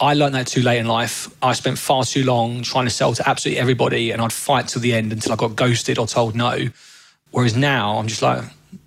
I 0.00 0.14
learned 0.14 0.34
that 0.34 0.46
too 0.46 0.62
late 0.62 0.78
in 0.78 0.86
life. 0.86 1.28
I 1.42 1.52
spent 1.52 1.78
far 1.78 2.04
too 2.04 2.24
long 2.24 2.62
trying 2.62 2.86
to 2.86 2.90
sell 2.90 3.12
to 3.12 3.28
absolutely 3.28 3.60
everybody 3.60 4.12
and 4.12 4.22
I'd 4.22 4.32
fight 4.32 4.68
to 4.68 4.78
the 4.78 4.94
end 4.94 5.12
until 5.12 5.32
I 5.32 5.36
got 5.36 5.56
ghosted 5.56 5.98
or 5.98 6.06
told 6.06 6.34
no. 6.34 6.68
Whereas 7.32 7.54
now 7.54 7.98
I'm 7.98 8.06
just 8.06 8.22
like, 8.22 8.42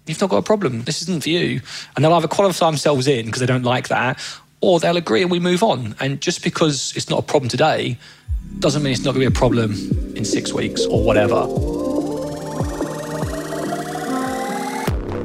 you've 0.07 0.19
not 0.19 0.31
got 0.31 0.37
a 0.37 0.43
problem. 0.43 0.83
This 0.83 1.03
isn't 1.03 1.21
for 1.21 1.29
you. 1.29 1.61
And 1.95 2.03
they'll 2.03 2.13
either 2.13 2.27
qualify 2.27 2.65
themselves 2.65 3.07
in 3.07 3.27
because 3.27 3.41
they 3.41 3.45
don't 3.45 3.63
like 3.63 3.89
that, 3.89 4.19
or 4.59 4.79
they'll 4.79 4.97
agree 4.97 5.21
and 5.21 5.29
we 5.29 5.39
move 5.39 5.61
on. 5.61 5.95
And 5.99 6.19
just 6.19 6.43
because 6.43 6.93
it's 6.95 7.09
not 7.09 7.19
a 7.19 7.23
problem 7.23 7.47
today 7.47 7.97
doesn't 8.59 8.81
mean 8.81 8.93
it's 8.93 9.03
not 9.03 9.13
going 9.13 9.25
to 9.25 9.29
be 9.29 9.35
a 9.35 9.39
problem 9.39 9.71
in 10.15 10.25
six 10.25 10.51
weeks 10.51 10.83
or 10.85 11.03
whatever. 11.03 11.45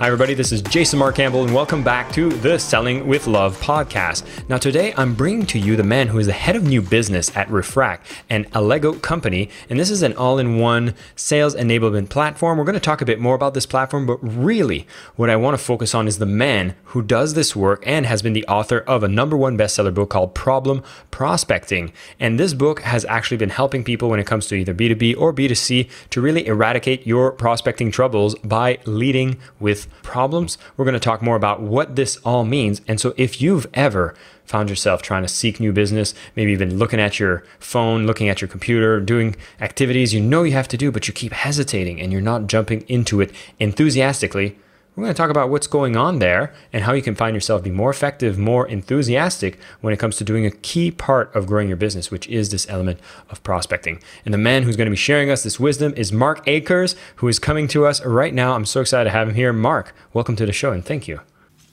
Hi, 0.00 0.06
everybody. 0.06 0.32
This 0.32 0.50
is 0.50 0.62
Jason 0.62 0.98
Mark 0.98 1.16
Campbell, 1.16 1.44
and 1.44 1.54
welcome 1.54 1.84
back 1.84 2.10
to 2.12 2.30
the 2.30 2.58
Selling 2.58 3.06
with 3.06 3.26
Love 3.26 3.60
podcast. 3.60 4.24
Now, 4.48 4.56
today 4.56 4.94
I'm 4.96 5.14
bringing 5.14 5.44
to 5.48 5.58
you 5.58 5.76
the 5.76 5.84
man 5.84 6.08
who 6.08 6.18
is 6.18 6.26
the 6.26 6.32
head 6.32 6.56
of 6.56 6.62
new 6.62 6.80
business 6.80 7.30
at 7.36 7.50
Refract, 7.50 8.06
an 8.30 8.46
Allego 8.54 8.94
company, 9.02 9.50
and 9.68 9.78
this 9.78 9.90
is 9.90 10.00
an 10.00 10.14
all 10.14 10.38
in 10.38 10.58
one 10.58 10.94
sales 11.16 11.54
enablement 11.54 12.08
platform. 12.08 12.56
We're 12.56 12.64
going 12.64 12.72
to 12.72 12.80
talk 12.80 13.02
a 13.02 13.04
bit 13.04 13.20
more 13.20 13.34
about 13.34 13.52
this 13.52 13.66
platform, 13.66 14.06
but 14.06 14.16
really, 14.22 14.86
what 15.16 15.28
I 15.28 15.36
want 15.36 15.58
to 15.58 15.62
focus 15.62 15.94
on 15.94 16.08
is 16.08 16.16
the 16.16 16.24
man 16.24 16.76
who 16.84 17.02
does 17.02 17.34
this 17.34 17.54
work 17.54 17.82
and 17.86 18.06
has 18.06 18.22
been 18.22 18.32
the 18.32 18.46
author 18.46 18.78
of 18.78 19.02
a 19.02 19.08
number 19.08 19.36
one 19.36 19.58
bestseller 19.58 19.92
book 19.92 20.08
called 20.08 20.34
Problem 20.34 20.82
Prospecting. 21.10 21.92
And 22.18 22.40
this 22.40 22.54
book 22.54 22.80
has 22.80 23.04
actually 23.04 23.36
been 23.36 23.50
helping 23.50 23.84
people 23.84 24.08
when 24.08 24.18
it 24.18 24.26
comes 24.26 24.46
to 24.46 24.54
either 24.54 24.72
B2B 24.72 25.14
or 25.18 25.34
B2C 25.34 25.90
to 26.08 26.22
really 26.22 26.46
eradicate 26.46 27.06
your 27.06 27.32
prospecting 27.32 27.90
troubles 27.90 28.34
by 28.36 28.78
leading 28.86 29.36
with 29.58 29.88
problems. 30.02 30.58
We're 30.76 30.84
going 30.84 30.94
to 30.94 31.00
talk 31.00 31.22
more 31.22 31.36
about 31.36 31.60
what 31.60 31.96
this 31.96 32.16
all 32.18 32.44
means. 32.44 32.80
And 32.88 33.00
so, 33.00 33.14
if 33.16 33.40
you've 33.40 33.66
ever 33.74 34.14
found 34.44 34.68
yourself 34.68 35.00
trying 35.00 35.22
to 35.22 35.28
seek 35.28 35.60
new 35.60 35.72
business, 35.72 36.12
maybe 36.34 36.52
even 36.52 36.76
looking 36.78 37.00
at 37.00 37.20
your 37.20 37.44
phone, 37.58 38.06
looking 38.06 38.28
at 38.28 38.40
your 38.40 38.48
computer, 38.48 39.00
doing 39.00 39.36
activities 39.60 40.12
you 40.12 40.20
know 40.20 40.42
you 40.42 40.52
have 40.52 40.68
to 40.68 40.76
do, 40.76 40.90
but 40.90 41.06
you 41.06 41.14
keep 41.14 41.32
hesitating 41.32 42.00
and 42.00 42.12
you're 42.12 42.20
not 42.20 42.48
jumping 42.48 42.82
into 42.88 43.20
it 43.20 43.32
enthusiastically, 43.58 44.58
we're 44.96 45.04
going 45.04 45.14
to 45.14 45.16
talk 45.16 45.30
about 45.30 45.50
what's 45.50 45.66
going 45.66 45.96
on 45.96 46.18
there 46.18 46.52
and 46.72 46.84
how 46.84 46.92
you 46.92 47.00
can 47.00 47.14
find 47.14 47.34
yourself 47.34 47.62
be 47.62 47.70
more 47.70 47.90
effective, 47.90 48.36
more 48.38 48.66
enthusiastic 48.66 49.58
when 49.80 49.94
it 49.94 49.98
comes 49.98 50.16
to 50.16 50.24
doing 50.24 50.44
a 50.44 50.50
key 50.50 50.90
part 50.90 51.34
of 51.34 51.46
growing 51.46 51.68
your 51.68 51.76
business, 51.76 52.10
which 52.10 52.26
is 52.28 52.50
this 52.50 52.68
element 52.68 52.98
of 53.30 53.42
prospecting. 53.42 54.02
And 54.24 54.34
the 54.34 54.38
man 54.38 54.64
who's 54.64 54.76
going 54.76 54.86
to 54.86 54.90
be 54.90 54.96
sharing 54.96 55.30
us 55.30 55.42
this 55.42 55.60
wisdom 55.60 55.94
is 55.96 56.12
Mark 56.12 56.44
Ackers, 56.44 56.96
who 57.16 57.28
is 57.28 57.38
coming 57.38 57.68
to 57.68 57.86
us 57.86 58.04
right 58.04 58.34
now. 58.34 58.54
I'm 58.54 58.66
so 58.66 58.80
excited 58.80 59.04
to 59.04 59.10
have 59.10 59.28
him 59.28 59.34
here. 59.34 59.52
Mark, 59.52 59.94
welcome 60.12 60.34
to 60.36 60.44
the 60.44 60.52
show 60.52 60.72
and 60.72 60.84
thank 60.84 61.06
you. 61.06 61.20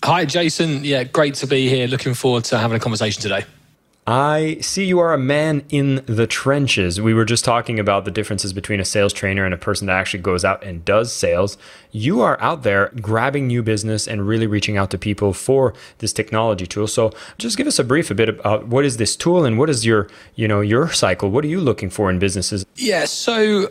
Hi, 0.04 0.26
Jason. 0.26 0.86
Yeah, 0.86 1.04
great 1.04 1.34
to 1.36 1.48
be 1.48 1.68
here. 1.68 1.88
Looking 1.88 2.14
forward 2.14 2.44
to 2.46 2.58
having 2.60 2.78
a 2.78 2.80
conversation 2.80 3.22
today. 3.22 3.46
I 4.10 4.60
see 4.62 4.86
you 4.86 5.00
are 5.00 5.14
a 5.14 5.18
man 5.18 5.66
in 5.68 6.02
the 6.06 6.26
trenches. 6.26 7.02
We 7.02 7.14
were 7.14 7.26
just 7.26 7.44
talking 7.44 7.78
about 7.78 8.06
the 8.06 8.12
differences 8.12 8.54
between 8.54 8.80
a 8.80 8.86
sales 8.86 9.12
trainer 9.12 9.44
and 9.44 9.54
a 9.54 9.58
person 9.58 9.88
that 9.88 9.98
actually 9.98 10.22
goes 10.22 10.46
out 10.46 10.64
and 10.64 10.86
does 10.86 11.12
sales. 11.12 11.58
You 11.92 12.22
are 12.22 12.40
out 12.40 12.64
there 12.64 12.94
grabbing 13.02 13.48
new 13.48 13.62
business 13.62 14.08
and 14.08 14.26
really 14.26 14.48
reaching 14.48 14.78
out 14.78 14.92
to 14.92 14.98
people 14.98 15.34
for 15.34 15.74
this 15.98 16.14
technology 16.14 16.66
tool. 16.66 16.88
So 16.88 17.12
just 17.38 17.58
give 17.58 17.68
us 17.68 17.80
a 17.80 17.84
brief 17.84 18.10
a 18.10 18.16
bit 18.16 18.30
about 18.30 18.68
what 18.68 18.86
is 18.86 18.96
this 18.96 19.18
tool 19.18 19.44
and 19.44 19.60
what 19.60 19.70
is 19.70 19.86
your, 19.86 20.08
you 20.36 20.48
know, 20.48 20.62
your 20.62 20.90
cycle? 20.90 21.30
What 21.30 21.44
are 21.44 21.50
you 21.50 21.60
looking 21.60 21.90
for 21.90 22.10
in 22.10 22.18
businesses? 22.18 22.66
Yeah, 22.78 23.04
so 23.04 23.68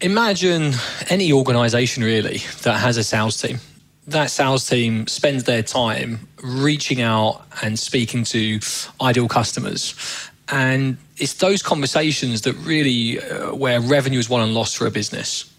imagine 0.00 0.72
any 1.10 1.32
organization 1.32 2.02
really 2.02 2.38
that 2.62 2.80
has 2.80 2.96
a 2.96 3.04
sales 3.04 3.40
team 3.40 3.60
that 4.10 4.30
sales 4.30 4.68
team 4.68 5.06
spends 5.06 5.44
their 5.44 5.62
time 5.62 6.28
reaching 6.42 7.00
out 7.00 7.44
and 7.62 7.78
speaking 7.78 8.24
to 8.24 8.60
ideal 9.00 9.28
customers. 9.28 9.94
And 10.48 10.96
it's 11.16 11.34
those 11.34 11.62
conversations 11.62 12.42
that 12.42 12.54
really 12.54 13.20
uh, 13.20 13.54
where 13.54 13.80
revenue 13.80 14.18
is 14.18 14.28
won 14.28 14.42
and 14.42 14.52
lost 14.52 14.76
for 14.76 14.86
a 14.86 14.90
business. 14.90 15.52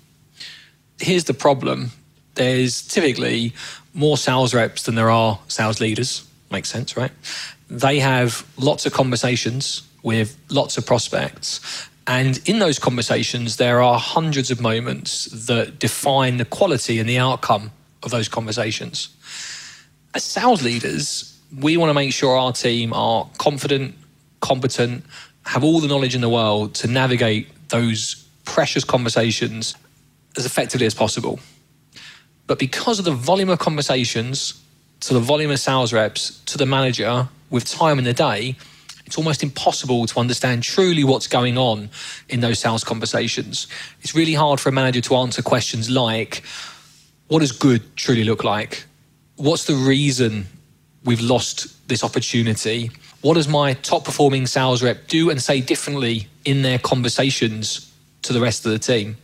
Here's 1.00 1.23
the 1.23 1.34
problem 1.34 1.91
there's 2.35 2.81
typically 2.81 3.53
more 3.94 4.17
sales 4.17 4.53
reps 4.53 4.83
than 4.83 4.95
there 4.95 5.09
are 5.09 5.39
sales 5.47 5.79
leaders. 5.79 6.25
Makes 6.50 6.69
sense, 6.69 6.95
right? 6.95 7.12
They 7.69 8.00
have 8.00 8.45
lots 8.57 8.85
of 8.85 8.94
conversations 8.94 9.83
with 10.03 10.38
lots 10.50 10.78
of 10.78 10.85
prospects. 10.85 11.88
And 12.07 12.39
in 12.45 12.59
those 12.59 12.79
conversations, 12.79 13.57
there 13.57 13.81
are 13.81 14.00
hundreds 14.00 14.50
of 14.50 14.59
moments 14.59 15.25
that 15.47 15.79
define 15.79 16.38
the 16.38 16.45
quality 16.45 17.00
and 17.00 17.07
the 17.07 17.18
outcome 17.18 17.72
of 18.03 18.12
those 18.12 18.28
conversations. 18.28 19.09
As 20.13 20.23
sales 20.23 20.62
leaders, 20.63 21.39
we 21.59 21.78
want 21.78 21.89
to 21.89 21.94
make 21.94 22.13
sure 22.13 22.35
our 22.35 22.53
team 22.53 22.94
are 22.94 23.29
confident, 23.38 23.95
competent, 24.39 25.03
have 25.45 25.63
all 25.63 25.79
the 25.79 25.88
knowledge 25.88 26.16
in 26.16 26.22
the 26.22 26.29
world 26.29 26.75
to 26.75 26.88
navigate 26.88 27.47
those 27.69 28.28
precious 28.45 28.84
conversations 28.84 29.75
as 30.38 30.45
effectively 30.45 30.85
as 30.85 30.94
possible. 30.94 31.39
But 32.47 32.59
because 32.59 33.00
of 33.00 33.06
the 33.06 33.12
volume 33.12 33.50
of 33.50 33.59
conversations, 33.59 34.62
to 35.01 35.13
the 35.13 35.19
volume 35.19 35.51
of 35.51 35.59
sales 35.59 35.94
reps, 35.94 36.41
to 36.45 36.57
the 36.57 36.66
manager 36.66 37.28
with 37.50 37.66
time 37.66 37.97
in 37.97 38.06
the 38.06 38.13
day, 38.13 38.56
it's 39.06 39.18
almost 39.18 39.44
impossible 39.44 40.06
to 40.06 40.19
understand 40.19 40.63
truly 40.63 41.03
what's 41.03 41.28
going 41.28 41.57
on 41.57 41.89
in 42.29 42.39
those 42.39 42.59
sales 42.59 42.83
conversations. 42.83 43.68
It's 44.01 44.16
really 44.16 44.33
hard 44.33 44.59
for 44.59 44.69
a 44.69 44.72
manager 44.72 45.01
to 45.01 45.16
answer 45.16 45.41
questions 45.41 45.89
like, 45.89 46.44
what 47.31 47.40
does 47.40 47.53
good 47.53 47.96
truly 47.96 48.25
look 48.25 48.44
like? 48.44 48.84
What's 49.38 49.64
the 49.64 49.74
reason 49.74 50.47
we've 51.06 51.22
lost 51.22 51.88
this 51.88 52.03
opportunity? 52.03 52.92
What 53.22 53.36
does 53.36 53.47
my 53.47 53.72
top 53.75 54.03
performing 54.03 54.47
sales 54.47 54.84
rep 54.84 55.08
do 55.08 55.30
and 55.30 55.42
say 55.42 55.62
differently 55.62 56.28
in 56.44 56.62
their 56.62 56.78
conversations 56.78 57.90
to 58.24 58.34
the 58.34 58.42
rest 58.42 58.66
of 58.66 58.74
the 58.74 58.80
team? 58.80 59.16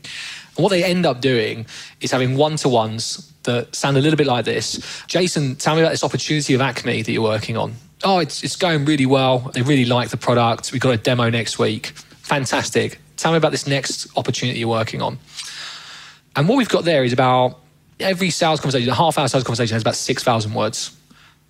And 0.55 0.63
what 0.63 0.69
they 0.69 0.85
end 0.85 1.05
up 1.05 1.19
doing 1.19 1.65
is 1.99 2.09
having 2.09 2.37
one 2.37 2.55
to 2.57 2.69
ones 2.69 3.29
that 3.43 3.75
sound 3.75 3.97
a 3.97 4.01
little 4.01 4.15
bit 4.15 4.25
like 4.25 4.45
this 4.45 5.03
Jason, 5.07 5.57
tell 5.57 5.75
me 5.75 5.81
about 5.81 5.91
this 5.91 6.05
opportunity 6.05 6.53
of 6.53 6.61
Acme 6.61 7.01
that 7.01 7.11
you're 7.11 7.21
working 7.21 7.57
on. 7.57 7.73
Oh, 8.05 8.19
it's, 8.19 8.41
it's 8.41 8.55
going 8.55 8.85
really 8.85 9.05
well. 9.05 9.39
They 9.53 9.63
really 9.63 9.83
like 9.83 10.11
the 10.11 10.17
product. 10.17 10.71
We've 10.71 10.79
got 10.79 10.93
a 10.93 10.97
demo 10.97 11.29
next 11.29 11.59
week. 11.59 11.87
Fantastic. 12.21 13.01
Tell 13.17 13.33
me 13.33 13.37
about 13.37 13.51
this 13.51 13.67
next 13.67 14.07
opportunity 14.15 14.59
you're 14.59 14.69
working 14.69 15.01
on. 15.01 15.19
And 16.37 16.47
what 16.47 16.57
we've 16.57 16.69
got 16.69 16.85
there 16.85 17.03
is 17.03 17.11
about 17.11 17.59
every 17.99 18.29
sales 18.29 18.59
conversation, 18.59 18.89
a 18.89 18.95
half 18.95 19.17
hour 19.17 19.27
sales 19.27 19.43
conversation 19.43 19.75
has 19.75 19.83
about 19.83 19.95
6,000 19.95 20.53
words. 20.53 20.95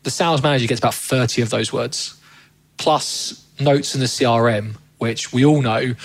The 0.03 0.11
sales 0.11 0.41
manager 0.41 0.67
gets 0.67 0.79
about 0.79 0.93
30 0.93 1.41
of 1.41 1.49
those 1.49 1.73
words, 1.73 2.19
plus 2.77 3.45
notes 3.59 3.93
in 3.93 3.99
the 3.99 4.05
CRM, 4.05 4.75
which 4.97 5.33
we 5.33 5.43
all 5.43 5.61
know 5.61 5.95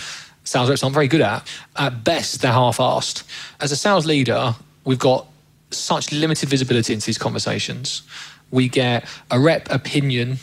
sales 0.45 0.69
reps 0.69 0.83
aren't 0.83 0.95
very 0.95 1.09
good 1.09 1.21
at. 1.21 1.47
At 1.77 2.05
best, 2.05 2.41
they're 2.41 2.53
half 2.53 2.79
assed. 2.79 3.25
As 3.61 3.73
a 3.73 3.77
sales 3.77 4.07
leader, 4.07 4.55
we've 4.85 4.99
got 4.99 5.27
such 5.71 6.13
limited 6.13 6.49
visibility 6.49 6.93
into 6.93 7.07
these 7.07 7.19
conversations. 7.19 8.03
We 8.51 8.69
get 8.69 9.07
a 9.31 9.39
rep 9.39 9.71
opinion 9.71 10.39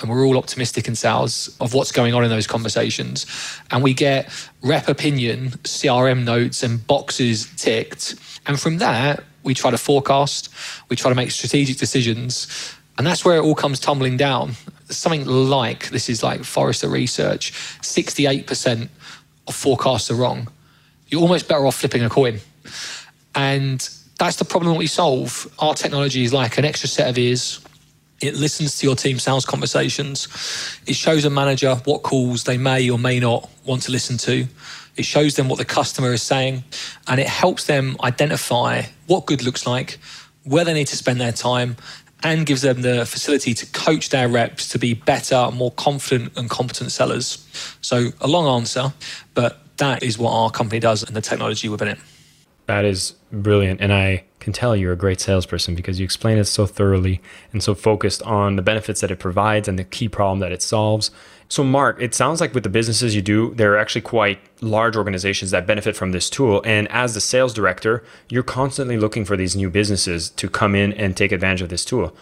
and 0.00 0.10
we're 0.10 0.26
all 0.26 0.36
optimistic 0.36 0.88
in 0.88 0.96
sales 0.96 1.56
of 1.60 1.74
what's 1.74 1.92
going 1.92 2.12
on 2.12 2.24
in 2.24 2.30
those 2.30 2.46
conversations. 2.46 3.24
And 3.70 3.82
we 3.82 3.94
get 3.94 4.30
rep 4.62 4.88
opinion, 4.88 5.50
CRM 5.62 6.24
notes, 6.24 6.62
and 6.62 6.84
boxes 6.86 7.48
ticked. 7.56 8.16
And 8.46 8.58
from 8.58 8.78
that, 8.78 9.24
we 9.42 9.54
try 9.54 9.70
to 9.70 9.78
forecast, 9.78 10.50
we 10.88 10.96
try 10.96 11.10
to 11.10 11.14
make 11.14 11.30
strategic 11.30 11.78
decisions. 11.78 12.76
And 12.98 13.06
that's 13.06 13.24
where 13.24 13.36
it 13.36 13.42
all 13.42 13.54
comes 13.54 13.80
tumbling 13.80 14.16
down. 14.16 14.52
Something 14.88 15.26
like 15.26 15.88
this 15.90 16.08
is 16.08 16.22
like 16.22 16.44
Forrester 16.44 16.88
research 16.88 17.52
68% 17.80 18.88
of 19.48 19.54
forecasts 19.54 20.10
are 20.10 20.14
wrong. 20.14 20.48
You're 21.08 21.22
almost 21.22 21.48
better 21.48 21.66
off 21.66 21.76
flipping 21.76 22.02
a 22.02 22.08
coin. 22.08 22.38
And 23.34 23.88
that's 24.18 24.36
the 24.36 24.44
problem 24.44 24.72
that 24.72 24.78
we 24.78 24.86
solve. 24.86 25.52
Our 25.58 25.74
technology 25.74 26.22
is 26.22 26.32
like 26.32 26.58
an 26.58 26.64
extra 26.64 26.88
set 26.88 27.08
of 27.08 27.18
ears 27.18 27.60
it 28.22 28.36
listens 28.36 28.78
to 28.78 28.86
your 28.86 28.94
team 28.94 29.18
sales 29.18 29.44
conversations. 29.44 30.28
It 30.86 30.94
shows 30.94 31.24
a 31.24 31.30
manager 31.30 31.74
what 31.84 32.02
calls 32.02 32.44
they 32.44 32.56
may 32.56 32.88
or 32.88 32.98
may 32.98 33.18
not 33.18 33.50
want 33.64 33.82
to 33.82 33.92
listen 33.92 34.16
to. 34.18 34.46
It 34.96 35.04
shows 35.04 35.36
them 35.36 35.48
what 35.48 35.58
the 35.58 35.64
customer 35.64 36.12
is 36.12 36.22
saying 36.22 36.64
and 37.08 37.18
it 37.18 37.26
helps 37.26 37.66
them 37.66 37.96
identify 38.02 38.82
what 39.06 39.26
good 39.26 39.42
looks 39.42 39.66
like, 39.66 39.98
where 40.44 40.64
they 40.64 40.74
need 40.74 40.88
to 40.88 40.96
spend 40.96 41.20
their 41.20 41.32
time, 41.32 41.76
and 42.22 42.46
gives 42.46 42.62
them 42.62 42.82
the 42.82 43.04
facility 43.04 43.54
to 43.54 43.66
coach 43.66 44.10
their 44.10 44.28
reps 44.28 44.68
to 44.68 44.78
be 44.78 44.94
better, 44.94 45.50
more 45.52 45.72
confident, 45.72 46.36
and 46.36 46.48
competent 46.48 46.92
sellers. 46.92 47.46
So, 47.80 48.10
a 48.20 48.28
long 48.28 48.46
answer, 48.46 48.92
but 49.34 49.58
that 49.78 50.02
is 50.02 50.18
what 50.18 50.30
our 50.30 50.50
company 50.50 50.78
does 50.78 51.02
and 51.02 51.16
the 51.16 51.20
technology 51.20 51.68
within 51.68 51.88
it. 51.88 51.98
That 52.66 52.84
is 52.84 53.14
brilliant. 53.32 53.80
And 53.80 53.92
I 53.92 54.24
can 54.38 54.52
tell 54.52 54.76
you're 54.76 54.92
a 54.92 54.96
great 54.96 55.20
salesperson 55.20 55.74
because 55.74 55.98
you 55.98 56.04
explain 56.04 56.38
it 56.38 56.44
so 56.44 56.66
thoroughly 56.66 57.20
and 57.52 57.62
so 57.62 57.74
focused 57.74 58.22
on 58.22 58.56
the 58.56 58.62
benefits 58.62 59.00
that 59.00 59.10
it 59.10 59.18
provides 59.18 59.66
and 59.68 59.78
the 59.78 59.84
key 59.84 60.08
problem 60.08 60.38
that 60.40 60.52
it 60.52 60.62
solves. 60.62 61.10
So, 61.52 61.62
Mark, 61.62 62.00
it 62.00 62.14
sounds 62.14 62.40
like 62.40 62.54
with 62.54 62.62
the 62.62 62.70
businesses 62.70 63.14
you 63.14 63.20
do, 63.20 63.52
they're 63.54 63.76
actually 63.76 64.00
quite 64.00 64.40
large 64.62 64.96
organizations 64.96 65.50
that 65.50 65.66
benefit 65.66 65.94
from 65.94 66.12
this 66.12 66.30
tool. 66.30 66.62
And 66.64 66.90
as 66.90 67.12
the 67.12 67.20
sales 67.20 67.52
director, 67.52 68.02
you're 68.30 68.42
constantly 68.42 68.96
looking 68.96 69.26
for 69.26 69.36
these 69.36 69.54
new 69.54 69.68
businesses 69.68 70.30
to 70.30 70.48
come 70.48 70.74
in 70.74 70.94
and 70.94 71.14
take 71.14 71.30
advantage 71.30 71.60
of 71.60 71.68
this 71.68 71.84
tool. 71.84 72.16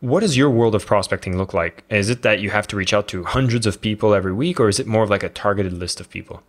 What 0.00 0.20
does 0.20 0.36
your 0.36 0.50
world 0.50 0.74
of 0.74 0.84
prospecting 0.84 1.38
look 1.38 1.54
like? 1.54 1.82
Is 1.88 2.10
it 2.10 2.20
that 2.20 2.40
you 2.40 2.50
have 2.50 2.66
to 2.66 2.76
reach 2.76 2.92
out 2.92 3.08
to 3.08 3.24
hundreds 3.24 3.64
of 3.64 3.80
people 3.80 4.12
every 4.12 4.34
week, 4.34 4.60
or 4.60 4.68
is 4.68 4.78
it 4.78 4.86
more 4.86 5.02
of 5.02 5.08
like 5.08 5.22
a 5.22 5.30
targeted 5.30 5.72
list 5.72 5.98
of 5.98 6.10
people? 6.10 6.42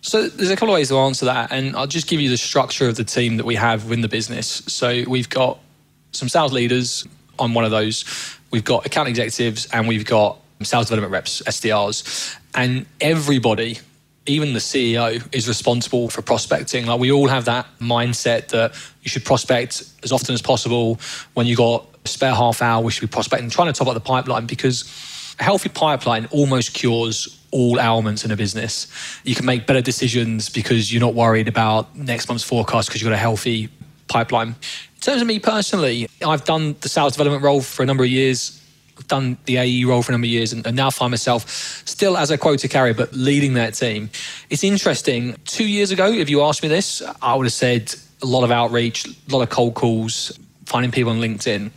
So 0.00 0.28
there's 0.28 0.50
a 0.50 0.56
couple 0.56 0.74
of 0.74 0.78
ways 0.78 0.88
to 0.88 0.98
answer 0.98 1.26
that, 1.26 1.52
and 1.52 1.76
I'll 1.76 1.86
just 1.86 2.08
give 2.08 2.20
you 2.20 2.30
the 2.30 2.36
structure 2.36 2.88
of 2.88 2.96
the 2.96 3.04
team 3.04 3.36
that 3.36 3.46
we 3.46 3.54
have 3.54 3.84
within 3.84 4.00
the 4.00 4.08
business. 4.08 4.64
So 4.66 5.04
we've 5.06 5.28
got 5.28 5.60
some 6.10 6.28
sales 6.28 6.52
leaders 6.52 7.06
on 7.38 7.54
one 7.54 7.64
of 7.64 7.70
those. 7.70 8.04
We've 8.50 8.64
got 8.64 8.84
account 8.86 9.08
executives, 9.08 9.68
and 9.72 9.86
we've 9.86 10.04
got 10.04 10.40
sales 10.66 10.86
development 10.86 11.12
reps, 11.12 11.42
SDRs, 11.42 12.36
and 12.54 12.86
everybody, 13.00 13.78
even 14.26 14.52
the 14.52 14.58
CEO, 14.58 15.22
is 15.34 15.48
responsible 15.48 16.08
for 16.08 16.22
prospecting. 16.22 16.86
Like 16.86 17.00
we 17.00 17.12
all 17.12 17.28
have 17.28 17.44
that 17.46 17.66
mindset 17.80 18.48
that 18.48 18.74
you 19.02 19.08
should 19.08 19.24
prospect 19.24 19.84
as 20.02 20.12
often 20.12 20.34
as 20.34 20.42
possible. 20.42 20.98
When 21.34 21.46
you 21.46 21.56
got 21.56 21.86
a 22.04 22.08
spare 22.08 22.34
half 22.34 22.62
hour, 22.62 22.82
we 22.82 22.90
should 22.90 23.08
be 23.08 23.12
prospecting, 23.12 23.50
trying 23.50 23.72
to 23.72 23.78
top 23.78 23.88
up 23.88 23.94
the 23.94 24.00
pipeline 24.00 24.46
because 24.46 24.84
a 25.38 25.44
healthy 25.44 25.68
pipeline 25.68 26.26
almost 26.26 26.74
cures 26.74 27.38
all 27.50 27.80
ailments 27.80 28.24
in 28.24 28.30
a 28.30 28.36
business. 28.36 28.88
You 29.24 29.34
can 29.34 29.46
make 29.46 29.66
better 29.66 29.80
decisions 29.80 30.48
because 30.48 30.92
you're 30.92 31.00
not 31.00 31.14
worried 31.14 31.48
about 31.48 31.96
next 31.96 32.28
month's 32.28 32.44
forecast 32.44 32.88
because 32.88 33.00
you've 33.00 33.08
got 33.08 33.14
a 33.14 33.18
healthy 33.18 33.68
pipeline. 34.08 34.48
In 34.48 35.00
terms 35.00 35.22
of 35.22 35.28
me 35.28 35.38
personally, 35.38 36.08
I've 36.26 36.44
done 36.44 36.74
the 36.80 36.88
sales 36.88 37.12
development 37.12 37.42
role 37.42 37.60
for 37.60 37.82
a 37.82 37.86
number 37.86 38.04
of 38.04 38.10
years 38.10 38.62
done 39.06 39.38
the 39.44 39.58
AE 39.58 39.84
role 39.84 40.02
for 40.02 40.10
a 40.10 40.14
number 40.14 40.26
of 40.26 40.30
years 40.30 40.52
and, 40.52 40.66
and, 40.66 40.76
now 40.76 40.90
find 40.90 41.10
myself 41.10 41.48
still 41.86 42.16
as 42.16 42.30
a 42.30 42.38
quota 42.38 42.68
carrier, 42.68 42.94
but 42.94 43.12
leading 43.12 43.54
that 43.54 43.74
team. 43.74 44.10
It's 44.50 44.64
interesting. 44.64 45.36
Two 45.44 45.66
years 45.66 45.90
ago, 45.90 46.10
if 46.10 46.28
you 46.28 46.42
asked 46.42 46.62
me 46.62 46.68
this, 46.68 47.02
I 47.22 47.34
would 47.34 47.46
have 47.46 47.52
said 47.52 47.94
a 48.22 48.26
lot 48.26 48.44
of 48.44 48.50
outreach, 48.50 49.06
a 49.06 49.12
lot 49.28 49.42
of 49.42 49.50
cold 49.50 49.74
calls, 49.74 50.38
finding 50.66 50.90
people 50.90 51.12
on 51.12 51.20
LinkedIn. 51.20 51.70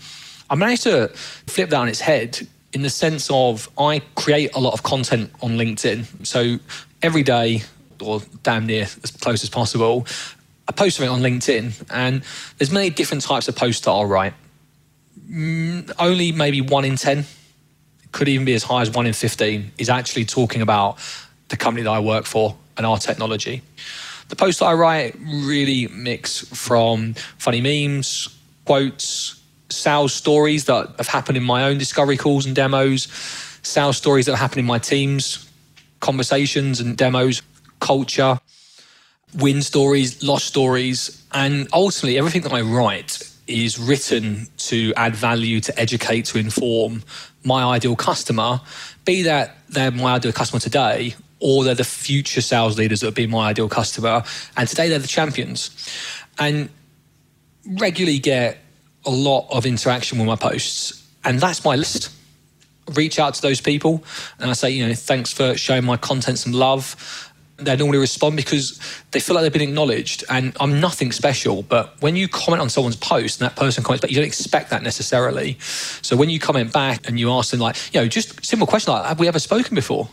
I 0.49 0.55
managed 0.55 0.83
to 0.83 1.07
flip 1.47 1.69
that 1.69 1.77
on 1.77 1.87
its 1.87 2.01
head 2.01 2.47
in 2.73 2.81
the 2.81 2.89
sense 2.89 3.29
of 3.31 3.69
I 3.77 4.01
create 4.15 4.55
a 4.55 4.59
lot 4.59 4.73
of 4.73 4.83
content 4.83 5.31
on 5.41 5.51
LinkedIn. 5.51 6.25
So 6.25 6.57
every 7.01 7.23
day, 7.23 7.63
or 8.01 8.21
damn 8.43 8.65
near 8.65 8.83
as 8.83 9.11
close 9.11 9.43
as 9.43 9.49
possible, 9.49 10.05
I 10.67 10.71
post 10.71 10.97
something 10.97 11.11
on 11.11 11.21
LinkedIn, 11.21 11.87
and 11.89 12.23
there's 12.57 12.71
many 12.71 12.89
different 12.89 13.23
types 13.23 13.47
of 13.47 13.55
posts 13.55 13.85
that 13.85 13.91
I'll 13.91 14.05
write. 14.05 14.33
Mm, 15.31 15.89
only 15.97 16.33
maybe 16.33 16.59
one 16.59 16.83
in 16.83 16.97
10, 16.97 17.25
could 18.11 18.27
even 18.27 18.43
be 18.45 18.53
as 18.53 18.63
high 18.63 18.81
as 18.81 18.91
one 18.91 19.07
in 19.07 19.13
15, 19.13 19.71
is 19.77 19.89
actually 19.89 20.25
talking 20.25 20.61
about 20.61 20.97
the 21.47 21.55
company 21.55 21.83
that 21.83 21.89
I 21.89 21.99
work 21.99 22.25
for 22.25 22.57
and 22.75 22.85
our 22.85 22.97
technology. 22.97 23.61
The 24.27 24.35
posts 24.35 24.59
that 24.59 24.65
I 24.65 24.73
write 24.73 25.15
really 25.21 25.87
mix 25.87 26.39
from 26.39 27.13
funny 27.37 27.61
memes, 27.61 28.27
quotes, 28.65 29.41
sales 29.69 30.13
stories 30.13 30.65
that 30.65 30.93
have 30.97 31.07
happened 31.07 31.37
in 31.37 31.43
my 31.43 31.63
own 31.63 31.77
discovery 31.77 32.17
calls 32.17 32.45
and 32.45 32.53
demos, 32.53 33.07
sales 33.63 33.95
stories 33.95 34.25
that 34.25 34.33
have 34.33 34.39
happened 34.39 34.59
in 34.59 34.65
my 34.65 34.79
teams, 34.79 35.49
conversations 36.01 36.81
and 36.81 36.97
demos, 36.97 37.41
culture, 37.79 38.37
win 39.37 39.61
stories, 39.61 40.21
lost 40.23 40.45
stories, 40.45 41.25
and 41.31 41.69
ultimately 41.71 42.17
everything 42.17 42.41
that 42.41 42.51
I 42.51 42.61
write 42.61 43.30
is 43.51 43.77
written 43.77 44.47
to 44.57 44.93
add 44.95 45.15
value, 45.15 45.59
to 45.61 45.79
educate, 45.79 46.25
to 46.25 46.39
inform 46.39 47.03
my 47.43 47.63
ideal 47.63 47.95
customer, 47.95 48.61
be 49.05 49.23
that 49.23 49.57
they're 49.69 49.91
my 49.91 50.15
ideal 50.15 50.31
customer 50.31 50.59
today 50.59 51.15
or 51.39 51.63
they're 51.63 51.75
the 51.75 51.83
future 51.83 52.41
sales 52.41 52.77
leaders 52.77 53.01
that 53.01 53.07
will 53.07 53.13
be 53.13 53.27
my 53.27 53.49
ideal 53.49 53.67
customer. 53.67 54.23
And 54.55 54.67
today 54.67 54.89
they're 54.89 54.99
the 54.99 55.07
champions. 55.07 55.71
And 56.39 56.69
regularly 57.65 58.19
get 58.19 58.57
a 59.05 59.11
lot 59.11 59.47
of 59.49 59.65
interaction 59.65 60.17
with 60.17 60.27
my 60.27 60.35
posts. 60.35 61.07
And 61.23 61.39
that's 61.39 61.65
my 61.65 61.75
list. 61.75 62.11
Reach 62.93 63.19
out 63.19 63.33
to 63.35 63.41
those 63.41 63.61
people 63.61 64.03
and 64.39 64.49
I 64.49 64.53
say, 64.53 64.69
you 64.71 64.87
know, 64.87 64.93
thanks 64.93 65.31
for 65.31 65.55
showing 65.57 65.85
my 65.85 65.97
content 65.97 66.39
some 66.39 66.51
love 66.51 67.30
they 67.65 67.75
normally 67.75 67.97
respond 67.97 68.35
because 68.35 68.79
they 69.11 69.19
feel 69.19 69.35
like 69.35 69.43
they've 69.43 69.53
been 69.53 69.61
acknowledged. 69.61 70.23
And 70.29 70.55
I'm 70.59 70.79
nothing 70.79 71.11
special, 71.11 71.63
but 71.63 71.95
when 72.01 72.15
you 72.15 72.27
comment 72.27 72.61
on 72.61 72.69
someone's 72.69 72.95
post 72.95 73.41
and 73.41 73.49
that 73.49 73.55
person 73.55 73.83
comments 73.83 74.01
back, 74.01 74.11
you 74.11 74.17
don't 74.17 74.25
expect 74.25 74.69
that 74.71 74.83
necessarily. 74.83 75.57
So 76.01 76.15
when 76.15 76.29
you 76.29 76.39
comment 76.39 76.73
back 76.73 77.07
and 77.07 77.19
you 77.19 77.31
ask 77.31 77.51
them, 77.51 77.59
like, 77.59 77.75
you 77.93 78.01
know, 78.01 78.07
just 78.07 78.45
simple 78.45 78.67
question 78.67 78.93
like, 78.93 79.05
have 79.05 79.19
we 79.19 79.27
ever 79.27 79.39
spoken 79.39 79.75
before? 79.75 80.09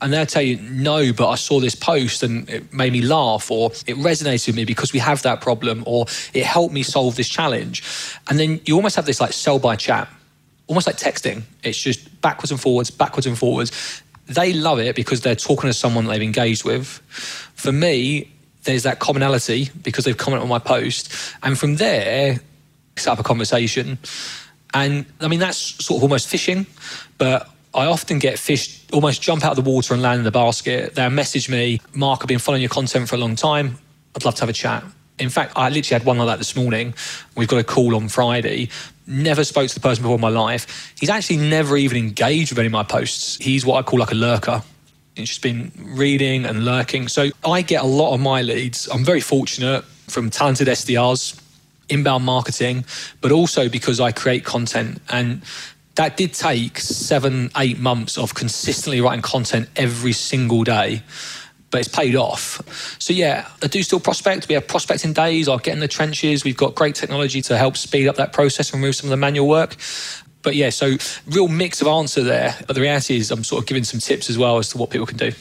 And 0.00 0.12
they'll 0.12 0.26
tell 0.26 0.42
you, 0.42 0.58
no, 0.58 1.12
but 1.12 1.28
I 1.28 1.34
saw 1.34 1.58
this 1.58 1.74
post 1.74 2.22
and 2.22 2.48
it 2.48 2.72
made 2.72 2.92
me 2.92 3.02
laugh, 3.02 3.50
or 3.50 3.70
it 3.86 3.96
resonated 3.96 4.46
with 4.46 4.56
me 4.56 4.64
because 4.64 4.92
we 4.92 5.00
have 5.00 5.22
that 5.22 5.40
problem, 5.40 5.82
or 5.86 6.06
it 6.32 6.44
helped 6.44 6.72
me 6.72 6.84
solve 6.84 7.16
this 7.16 7.28
challenge. 7.28 7.82
And 8.28 8.38
then 8.38 8.60
you 8.64 8.76
almost 8.76 8.94
have 8.94 9.06
this 9.06 9.20
like 9.20 9.32
sell 9.32 9.58
by 9.58 9.74
chat, 9.74 10.08
almost 10.68 10.86
like 10.86 10.96
texting. 10.96 11.42
It's 11.64 11.78
just 11.78 12.20
backwards 12.20 12.52
and 12.52 12.60
forwards, 12.60 12.92
backwards 12.92 13.26
and 13.26 13.36
forwards 13.36 14.02
they 14.28 14.52
love 14.52 14.78
it 14.78 14.94
because 14.94 15.22
they're 15.22 15.34
talking 15.34 15.68
to 15.68 15.74
someone 15.74 16.06
they've 16.06 16.22
engaged 16.22 16.64
with. 16.64 16.86
For 17.54 17.72
me, 17.72 18.30
there's 18.64 18.82
that 18.82 18.98
commonality 18.98 19.70
because 19.82 20.04
they've 20.04 20.16
commented 20.16 20.42
on 20.42 20.48
my 20.48 20.58
post. 20.58 21.12
And 21.42 21.58
from 21.58 21.76
there, 21.76 22.38
set 22.96 23.12
up 23.12 23.18
a 23.18 23.22
conversation. 23.22 23.98
And 24.74 25.06
I 25.20 25.28
mean, 25.28 25.40
that's 25.40 25.84
sort 25.84 25.98
of 25.98 26.02
almost 26.02 26.28
fishing, 26.28 26.66
but 27.16 27.48
I 27.74 27.86
often 27.86 28.18
get 28.18 28.38
fish 28.38 28.84
almost 28.92 29.22
jump 29.22 29.44
out 29.44 29.56
of 29.56 29.64
the 29.64 29.70
water 29.70 29.94
and 29.94 30.02
land 30.02 30.18
in 30.18 30.24
the 30.24 30.30
basket. 30.30 30.94
They'll 30.94 31.10
message 31.10 31.48
me, 31.48 31.80
Mark, 31.94 32.20
I've 32.22 32.28
been 32.28 32.38
following 32.38 32.62
your 32.62 32.70
content 32.70 33.08
for 33.08 33.16
a 33.16 33.18
long 33.18 33.36
time. 33.36 33.78
I'd 34.14 34.24
love 34.24 34.34
to 34.36 34.40
have 34.42 34.48
a 34.48 34.54
chat. 34.54 34.84
In 35.18 35.30
fact, 35.30 35.52
I 35.56 35.68
literally 35.68 35.98
had 35.98 36.06
one 36.06 36.18
like 36.18 36.28
that 36.28 36.38
this 36.38 36.54
morning. 36.54 36.94
We've 37.36 37.48
got 37.48 37.58
a 37.58 37.64
call 37.64 37.96
on 37.96 38.08
Friday 38.08 38.68
never 39.08 39.42
spoke 39.42 39.68
to 39.68 39.74
the 39.74 39.80
person 39.80 40.02
before 40.02 40.16
in 40.16 40.20
my 40.20 40.28
life. 40.28 40.94
He's 41.00 41.10
actually 41.10 41.38
never 41.38 41.76
even 41.76 41.96
engaged 41.96 42.52
with 42.52 42.58
any 42.58 42.66
of 42.66 42.72
my 42.72 42.82
posts. 42.82 43.36
He's 43.40 43.64
what 43.64 43.78
I 43.78 43.82
call 43.82 43.98
like 43.98 44.12
a 44.12 44.14
lurker. 44.14 44.62
He's 45.16 45.30
just 45.30 45.42
been 45.42 45.72
reading 45.76 46.44
and 46.44 46.64
lurking. 46.64 47.08
So 47.08 47.30
I 47.44 47.62
get 47.62 47.82
a 47.82 47.86
lot 47.86 48.14
of 48.14 48.20
my 48.20 48.42
leads. 48.42 48.88
I'm 48.88 49.04
very 49.04 49.20
fortunate 49.20 49.84
from 50.06 50.30
talented 50.30 50.68
SDRs, 50.68 51.40
inbound 51.88 52.24
marketing, 52.24 52.84
but 53.20 53.32
also 53.32 53.68
because 53.68 53.98
I 53.98 54.12
create 54.12 54.44
content. 54.44 55.00
And 55.08 55.42
that 55.96 56.16
did 56.16 56.34
take 56.34 56.78
seven, 56.78 57.50
eight 57.56 57.78
months 57.78 58.16
of 58.16 58.34
consistently 58.34 59.00
writing 59.00 59.22
content 59.22 59.68
every 59.74 60.12
single 60.12 60.62
day 60.62 61.02
but 61.70 61.80
it's 61.80 61.88
paid 61.88 62.16
off. 62.16 62.62
So 63.00 63.12
yeah, 63.12 63.48
I 63.62 63.66
do 63.66 63.82
still 63.82 64.00
prospect. 64.00 64.48
We 64.48 64.54
have 64.54 64.66
prospecting 64.66 65.12
days. 65.12 65.48
I'll 65.48 65.58
get 65.58 65.74
in 65.74 65.80
the 65.80 65.88
trenches. 65.88 66.44
We've 66.44 66.56
got 66.56 66.74
great 66.74 66.94
technology 66.94 67.42
to 67.42 67.56
help 67.56 67.76
speed 67.76 68.08
up 68.08 68.16
that 68.16 68.32
process 68.32 68.72
and 68.72 68.80
remove 68.80 68.96
some 68.96 69.08
of 69.08 69.10
the 69.10 69.16
manual 69.16 69.48
work. 69.48 69.76
But 70.42 70.54
yeah, 70.54 70.70
so 70.70 70.96
real 71.26 71.48
mix 71.48 71.82
of 71.82 71.88
answer 71.88 72.22
there. 72.22 72.56
But 72.66 72.74
the 72.74 72.80
reality 72.80 73.16
is, 73.16 73.30
I'm 73.30 73.44
sort 73.44 73.62
of 73.62 73.68
giving 73.68 73.84
some 73.84 74.00
tips 74.00 74.30
as 74.30 74.38
well 74.38 74.58
as 74.58 74.68
to 74.70 74.78
what 74.78 74.90
people 74.90 75.06
can 75.06 75.18
do. 75.18 75.32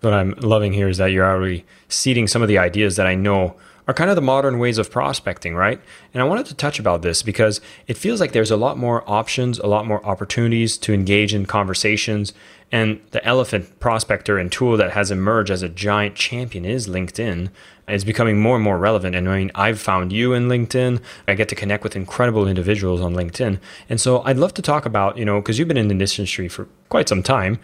What 0.00 0.14
I'm 0.14 0.30
loving 0.38 0.72
here 0.72 0.88
is 0.88 0.96
that 0.96 1.06
you're 1.06 1.26
already 1.26 1.64
seeding 1.88 2.26
some 2.26 2.40
of 2.40 2.48
the 2.48 2.56
ideas 2.56 2.96
that 2.96 3.06
I 3.06 3.14
know 3.14 3.56
are 3.86 3.94
kind 3.94 4.10
of 4.10 4.16
the 4.16 4.22
modern 4.22 4.58
ways 4.58 4.78
of 4.78 4.90
prospecting, 4.90 5.54
right? 5.54 5.80
And 6.12 6.22
I 6.22 6.26
wanted 6.26 6.46
to 6.46 6.54
touch 6.54 6.78
about 6.78 7.02
this 7.02 7.22
because 7.22 7.60
it 7.86 7.96
feels 7.96 8.20
like 8.20 8.32
there's 8.32 8.50
a 8.50 8.56
lot 8.56 8.78
more 8.78 9.02
options, 9.08 9.58
a 9.58 9.66
lot 9.66 9.86
more 9.86 10.04
opportunities 10.04 10.76
to 10.78 10.92
engage 10.92 11.34
in 11.34 11.46
conversations. 11.46 12.32
And 12.72 13.00
the 13.10 13.24
elephant 13.24 13.80
prospector 13.80 14.38
and 14.38 14.50
tool 14.50 14.76
that 14.76 14.92
has 14.92 15.10
emerged 15.10 15.50
as 15.50 15.62
a 15.62 15.68
giant 15.68 16.14
champion 16.14 16.64
is 16.64 16.88
LinkedIn. 16.88 17.50
It's 17.88 18.04
becoming 18.04 18.40
more 18.40 18.54
and 18.54 18.62
more 18.62 18.78
relevant. 18.78 19.16
And 19.16 19.28
I 19.28 19.38
mean, 19.38 19.50
I've 19.56 19.80
found 19.80 20.12
you 20.12 20.32
in 20.32 20.48
LinkedIn. 20.48 21.02
I 21.26 21.34
get 21.34 21.48
to 21.48 21.56
connect 21.56 21.82
with 21.82 21.96
incredible 21.96 22.46
individuals 22.46 23.00
on 23.00 23.14
LinkedIn. 23.14 23.58
And 23.88 24.00
so 24.00 24.22
I'd 24.22 24.36
love 24.36 24.54
to 24.54 24.62
talk 24.62 24.86
about, 24.86 25.18
you 25.18 25.24
know, 25.24 25.40
because 25.40 25.58
you've 25.58 25.66
been 25.66 25.76
in 25.76 25.98
this 25.98 26.18
industry 26.18 26.48
for 26.48 26.68
quite 26.88 27.08
some 27.08 27.22
time 27.22 27.58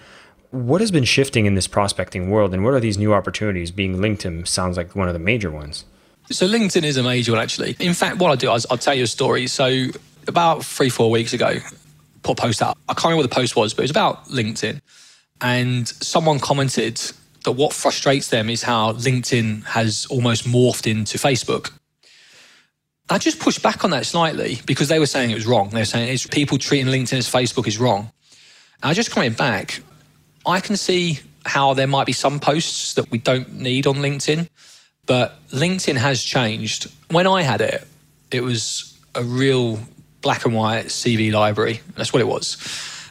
what 0.50 0.80
has 0.80 0.90
been 0.90 1.04
shifting 1.04 1.44
in 1.44 1.54
this 1.54 1.66
prospecting 1.66 2.30
world 2.30 2.54
and 2.54 2.64
what 2.64 2.72
are 2.72 2.80
these 2.80 2.96
new 2.96 3.12
opportunities 3.12 3.70
being 3.70 3.96
LinkedIn 3.96 4.46
sounds 4.46 4.76
like 4.76 4.94
one 4.94 5.08
of 5.08 5.12
the 5.12 5.18
major 5.18 5.50
ones 5.50 5.84
so 6.30 6.48
LinkedIn 6.48 6.84
is 6.84 6.96
a 6.96 7.02
major 7.02 7.32
one, 7.32 7.40
actually. 7.40 7.76
In 7.78 7.94
fact, 7.94 8.18
what 8.18 8.30
I 8.30 8.36
do, 8.36 8.52
is 8.52 8.66
I'll 8.70 8.78
tell 8.78 8.94
you 8.94 9.04
a 9.04 9.08
story. 9.08 9.46
So 9.46 9.86
about 10.26 10.64
three, 10.64 10.88
four 10.88 11.10
weeks 11.10 11.32
ago, 11.32 11.58
put 12.22 12.38
a 12.38 12.42
post 12.42 12.62
out. 12.62 12.76
I 12.88 12.94
can't 12.94 13.04
remember 13.04 13.22
what 13.22 13.30
the 13.30 13.34
post 13.34 13.56
was, 13.56 13.74
but 13.74 13.82
it 13.82 13.84
was 13.84 13.90
about 13.90 14.26
LinkedIn. 14.28 14.80
And 15.40 15.86
someone 15.86 16.38
commented 16.38 17.00
that 17.44 17.52
what 17.52 17.72
frustrates 17.72 18.28
them 18.28 18.50
is 18.50 18.62
how 18.62 18.92
LinkedIn 18.94 19.64
has 19.64 20.06
almost 20.06 20.46
morphed 20.46 20.90
into 20.90 21.18
Facebook. 21.18 21.72
I 23.08 23.18
just 23.18 23.38
pushed 23.38 23.62
back 23.62 23.84
on 23.84 23.90
that 23.90 24.04
slightly 24.04 24.60
because 24.66 24.88
they 24.88 24.98
were 24.98 25.06
saying 25.06 25.30
it 25.30 25.34
was 25.34 25.46
wrong. 25.46 25.68
They 25.70 25.80
were 25.80 25.84
saying 25.84 26.12
it's 26.12 26.26
people 26.26 26.58
treating 26.58 26.86
LinkedIn 26.86 27.18
as 27.18 27.30
Facebook 27.30 27.68
is 27.68 27.78
wrong. 27.78 28.10
And 28.82 28.90
I 28.90 28.94
just 28.94 29.12
commented 29.12 29.38
back. 29.38 29.80
I 30.44 30.58
can 30.58 30.76
see 30.76 31.20
how 31.44 31.74
there 31.74 31.86
might 31.86 32.06
be 32.06 32.12
some 32.12 32.40
posts 32.40 32.94
that 32.94 33.08
we 33.12 33.18
don't 33.18 33.54
need 33.54 33.86
on 33.86 33.96
LinkedIn 33.96 34.48
But 35.06 35.38
LinkedIn 35.50 35.96
has 35.96 36.22
changed. 36.22 36.90
When 37.10 37.26
I 37.26 37.42
had 37.42 37.60
it, 37.60 37.86
it 38.30 38.42
was 38.42 38.98
a 39.14 39.22
real 39.22 39.78
black 40.20 40.44
and 40.44 40.54
white 40.54 40.86
CV 40.86 41.32
library. 41.32 41.80
That's 41.96 42.12
what 42.12 42.20
it 42.20 42.26
was. 42.26 42.56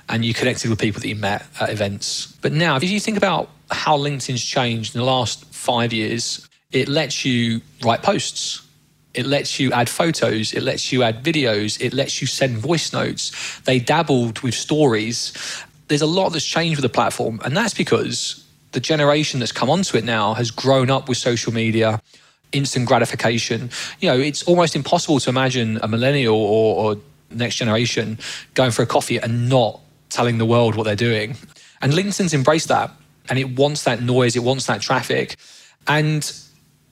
And 0.10 0.24
you 0.24 0.34
connected 0.34 0.70
with 0.70 0.80
people 0.80 1.02
that 1.02 1.08
you 1.08 1.16
met 1.16 1.46
at 1.60 1.70
events. 1.70 2.38
But 2.42 2.52
now, 2.52 2.76
if 2.76 2.84
you 2.84 3.00
think 3.00 3.18
about 3.18 3.50
how 3.72 3.98
LinkedIn's 3.98 4.44
changed 4.44 4.94
in 4.94 5.00
the 5.00 5.06
last 5.06 5.46
five 5.46 5.94
years, 5.94 6.48
it 6.72 6.88
lets 6.88 7.26
you 7.26 7.62
write 7.84 8.04
posts. 8.04 8.62
It 9.14 9.26
lets 9.26 9.60
you 9.60 9.72
add 9.72 9.90
photos. 9.90 10.54
It 10.54 10.62
lets 10.62 10.92
you 10.92 11.02
add 11.02 11.24
videos. 11.24 11.82
It 11.82 11.94
lets 11.94 12.22
you 12.22 12.28
send 12.28 12.58
voice 12.58 12.92
notes. 12.92 13.32
They 13.62 13.80
dabbled 13.80 14.42
with 14.42 14.54
stories. 14.54 15.34
There's 15.88 16.02
a 16.02 16.06
lot 16.06 16.30
that's 16.30 16.46
changed 16.46 16.78
with 16.78 16.84
the 16.84 16.94
platform. 16.94 17.40
And 17.46 17.56
that's 17.56 17.74
because 17.74 18.45
the 18.76 18.82
generation 18.82 19.40
that's 19.40 19.54
come 19.54 19.70
onto 19.70 19.96
it 19.98 20.04
now 20.04 20.34
has 20.34 20.52
grown 20.52 20.92
up 20.92 21.08
with 21.08 21.18
social 21.18 21.54
media, 21.54 22.02
instant 22.52 22.86
gratification. 22.86 23.70
You 24.02 24.10
know, 24.10 24.20
it's 24.20 24.44
almost 24.44 24.76
impossible 24.76 25.22
to 25.22 25.30
imagine 25.30 25.80
a 25.82 25.88
millennial 25.88 26.36
or, 26.36 26.76
or 26.96 27.02
next 27.32 27.56
generation 27.56 28.20
going 28.54 28.72
for 28.72 28.82
a 28.82 28.86
coffee 28.86 29.18
and 29.18 29.48
not 29.48 29.80
telling 30.10 30.40
the 30.40 30.46
world 30.46 30.76
what 30.76 30.84
they're 30.84 30.96
doing. 30.96 31.38
And 31.82 31.94
LinkedIn's 31.94 32.34
embraced 32.34 32.68
that 32.68 32.92
and 33.30 33.40
it 33.40 33.58
wants 33.58 33.86
that 33.86 34.02
noise, 34.02 34.36
it 34.36 34.44
wants 34.44 34.66
that 34.66 34.82
traffic. 34.82 35.38
And 35.88 36.30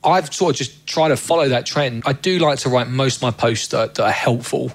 I've 0.06 0.34
sort 0.34 0.56
of 0.56 0.58
just 0.58 0.88
tried 0.88 1.10
to 1.10 1.18
follow 1.18 1.50
that 1.50 1.66
trend. 1.66 2.04
I 2.06 2.14
do 2.14 2.40
like 2.40 2.60
to 2.60 2.70
write 2.70 2.88
most 2.88 3.18
of 3.18 3.24
my 3.24 3.32
posts 3.32 3.68
that, 3.68 3.96
that 3.96 4.04
are 4.06 4.12
helpful. 4.12 4.72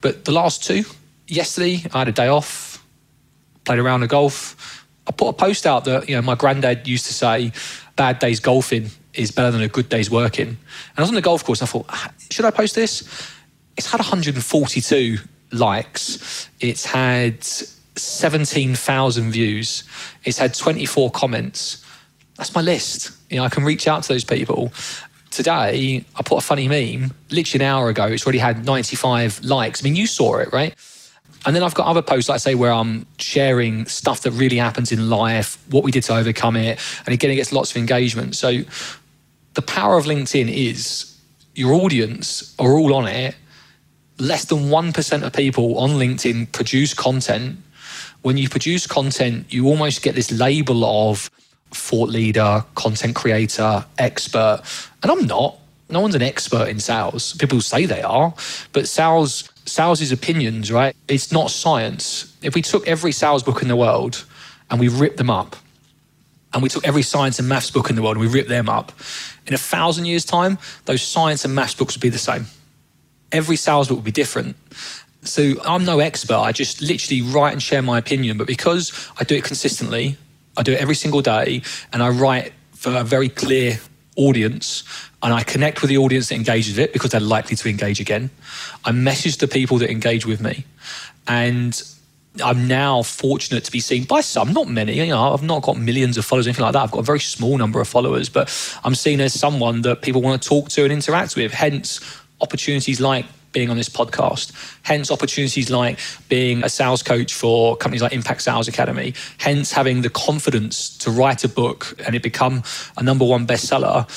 But 0.00 0.24
the 0.24 0.32
last 0.32 0.64
two, 0.64 0.84
yesterday, 1.28 1.84
I 1.92 1.98
had 1.98 2.08
a 2.08 2.12
day 2.12 2.28
off, 2.28 2.82
played 3.64 3.78
around 3.78 4.00
the 4.00 4.08
golf. 4.08 4.81
I 5.06 5.12
put 5.12 5.28
a 5.28 5.32
post 5.32 5.66
out 5.66 5.84
that, 5.84 6.08
you 6.08 6.14
know, 6.14 6.22
my 6.22 6.34
granddad 6.34 6.86
used 6.86 7.06
to 7.06 7.12
say, 7.12 7.52
bad 7.96 8.18
days 8.18 8.40
golfing 8.40 8.90
is 9.14 9.30
better 9.30 9.50
than 9.50 9.62
a 9.62 9.68
good 9.68 9.88
day's 9.88 10.10
working. 10.10 10.48
And 10.48 10.58
I 10.96 11.00
was 11.00 11.08
on 11.08 11.14
the 11.14 11.22
golf 11.22 11.44
course 11.44 11.60
and 11.60 11.68
I 11.68 11.72
thought, 11.72 11.86
ah, 11.88 12.12
should 12.30 12.44
I 12.44 12.50
post 12.50 12.74
this? 12.74 13.02
It's 13.76 13.90
had 13.90 13.98
142 13.98 15.18
likes. 15.52 16.48
It's 16.60 16.84
had 16.86 17.42
17,000 17.44 19.30
views. 19.30 19.84
It's 20.24 20.38
had 20.38 20.54
24 20.54 21.10
comments. 21.10 21.84
That's 22.36 22.54
my 22.54 22.62
list. 22.62 23.10
You 23.30 23.36
know, 23.38 23.44
I 23.44 23.48
can 23.48 23.64
reach 23.64 23.86
out 23.86 24.02
to 24.04 24.12
those 24.12 24.24
people. 24.24 24.72
Today, 25.30 26.04
I 26.14 26.22
put 26.22 26.38
a 26.38 26.40
funny 26.42 26.68
meme, 26.68 27.14
literally 27.30 27.64
an 27.64 27.70
hour 27.70 27.88
ago, 27.88 28.06
it's 28.06 28.26
already 28.26 28.38
had 28.38 28.66
95 28.66 29.42
likes. 29.44 29.82
I 29.82 29.84
mean, 29.84 29.96
you 29.96 30.06
saw 30.06 30.36
it, 30.36 30.52
right? 30.52 30.74
And 31.44 31.56
then 31.56 31.62
I've 31.62 31.74
got 31.74 31.86
other 31.86 32.02
posts, 32.02 32.28
like 32.28 32.36
I 32.36 32.38
say, 32.38 32.54
where 32.54 32.72
I'm 32.72 33.06
sharing 33.18 33.86
stuff 33.86 34.22
that 34.22 34.30
really 34.32 34.58
happens 34.58 34.92
in 34.92 35.10
life, 35.10 35.58
what 35.70 35.82
we 35.82 35.90
did 35.90 36.04
to 36.04 36.14
overcome 36.14 36.56
it, 36.56 36.78
and 37.04 37.12
again, 37.12 37.30
it 37.30 37.36
gets 37.36 37.52
lots 37.52 37.72
of 37.72 37.76
engagement. 37.78 38.36
So 38.36 38.62
the 39.54 39.62
power 39.62 39.96
of 39.96 40.04
LinkedIn 40.04 40.48
is 40.48 41.18
your 41.54 41.74
audience 41.74 42.54
are 42.58 42.72
all 42.72 42.94
on 42.94 43.08
it. 43.08 43.34
Less 44.18 44.44
than 44.44 44.68
1% 44.68 45.22
of 45.22 45.32
people 45.32 45.78
on 45.78 45.90
LinkedIn 45.90 46.52
produce 46.52 46.94
content 46.94 47.58
when 48.22 48.36
you 48.36 48.48
produce 48.48 48.86
content, 48.86 49.52
you 49.52 49.66
almost 49.66 50.02
get 50.02 50.14
this 50.14 50.30
label 50.32 50.84
of 50.84 51.28
thought 51.70 52.08
leader, 52.08 52.64
content 52.74 53.14
creator, 53.14 53.84
expert. 53.98 54.62
And 55.02 55.10
I'm 55.10 55.26
not. 55.26 55.58
No 55.90 56.00
one's 56.00 56.14
an 56.14 56.22
expert 56.22 56.68
in 56.68 56.80
sales. 56.80 57.34
People 57.34 57.60
say 57.60 57.84
they 57.84 58.02
are, 58.02 58.32
but 58.72 58.88
sales 58.88 59.50
sales 59.64 60.00
is 60.00 60.12
opinions, 60.12 60.70
right? 60.72 60.94
It's 61.08 61.32
not 61.32 61.50
science. 61.50 62.36
If 62.42 62.54
we 62.54 62.62
took 62.62 62.86
every 62.86 63.12
sales 63.12 63.42
book 63.42 63.62
in 63.62 63.68
the 63.68 63.76
world 63.76 64.24
and 64.70 64.80
we 64.80 64.88
ripped 64.88 65.16
them 65.16 65.30
up, 65.30 65.56
and 66.54 66.62
we 66.62 66.68
took 66.68 66.86
every 66.86 67.02
science 67.02 67.38
and 67.38 67.48
maths 67.48 67.70
book 67.70 67.88
in 67.88 67.96
the 67.96 68.02
world 68.02 68.16
and 68.16 68.26
we 68.26 68.30
ripped 68.30 68.48
them 68.48 68.68
up, 68.68 68.92
in 69.46 69.54
a 69.54 69.58
thousand 69.58 70.04
years' 70.04 70.24
time, 70.24 70.58
those 70.84 71.02
science 71.02 71.44
and 71.44 71.54
maths 71.54 71.74
books 71.74 71.96
would 71.96 72.02
be 72.02 72.10
the 72.10 72.18
same. 72.18 72.46
Every 73.30 73.56
sales 73.56 73.88
book 73.88 73.96
would 73.96 74.04
be 74.04 74.12
different. 74.12 74.56
So 75.22 75.54
I'm 75.64 75.84
no 75.84 76.00
expert. 76.00 76.36
I 76.36 76.52
just 76.52 76.82
literally 76.82 77.22
write 77.22 77.52
and 77.52 77.62
share 77.62 77.80
my 77.80 77.96
opinion. 77.98 78.36
But 78.36 78.46
because 78.46 78.92
I 79.18 79.24
do 79.24 79.36
it 79.36 79.44
consistently, 79.44 80.16
I 80.56 80.62
do 80.62 80.72
it 80.72 80.80
every 80.80 80.94
single 80.94 81.22
day, 81.22 81.62
and 81.92 82.02
I 82.02 82.10
write 82.10 82.52
for 82.74 82.94
a 82.94 83.04
very 83.04 83.28
clear 83.28 83.78
audience, 84.16 84.84
and 85.22 85.32
I 85.32 85.42
connect 85.42 85.82
with 85.82 85.88
the 85.88 85.98
audience 85.98 86.28
that 86.28 86.34
engages 86.34 86.76
with 86.76 86.80
it 86.80 86.92
because 86.92 87.10
they're 87.10 87.20
likely 87.20 87.56
to 87.56 87.68
engage 87.68 88.00
again. 88.00 88.30
I 88.84 88.92
message 88.92 89.38
the 89.38 89.48
people 89.48 89.78
that 89.78 89.90
engage 89.90 90.26
with 90.26 90.40
me, 90.40 90.64
and 91.26 91.80
I'm 92.42 92.66
now 92.66 93.02
fortunate 93.02 93.64
to 93.64 93.72
be 93.72 93.80
seen 93.80 94.04
by 94.04 94.22
some, 94.22 94.52
not 94.52 94.68
many. 94.68 94.94
You 94.94 95.08
know, 95.08 95.32
I've 95.32 95.42
not 95.42 95.62
got 95.62 95.76
millions 95.76 96.16
of 96.16 96.24
followers, 96.24 96.46
anything 96.46 96.64
like 96.64 96.72
that. 96.72 96.82
I've 96.82 96.90
got 96.90 97.00
a 97.00 97.04
very 97.04 97.20
small 97.20 97.58
number 97.58 97.80
of 97.80 97.88
followers, 97.88 98.28
but 98.28 98.48
I'm 98.84 98.94
seen 98.94 99.20
as 99.20 99.38
someone 99.38 99.82
that 99.82 100.02
people 100.02 100.22
want 100.22 100.42
to 100.42 100.48
talk 100.48 100.70
to 100.70 100.84
and 100.84 100.92
interact 100.92 101.36
with. 101.36 101.52
Hence, 101.52 102.00
opportunities 102.40 103.00
like 103.00 103.26
being 103.52 103.70
on 103.70 103.76
this 103.76 103.88
podcast. 103.88 104.52
Hence, 104.82 105.10
opportunities 105.10 105.70
like 105.70 105.98
being 106.28 106.64
a 106.64 106.68
sales 106.68 107.02
coach 107.02 107.34
for 107.34 107.76
companies 107.76 108.02
like 108.02 108.12
Impact 108.12 108.42
Sales 108.42 108.68
Academy. 108.68 109.14
Hence, 109.38 109.72
having 109.72 110.02
the 110.02 110.10
confidence 110.10 110.96
to 110.98 111.10
write 111.10 111.44
a 111.44 111.48
book 111.48 111.94
and 112.04 112.14
it 112.14 112.22
become 112.22 112.62
a 112.96 113.02
number 113.02 113.24
one 113.24 113.46
bestseller. 113.46 114.08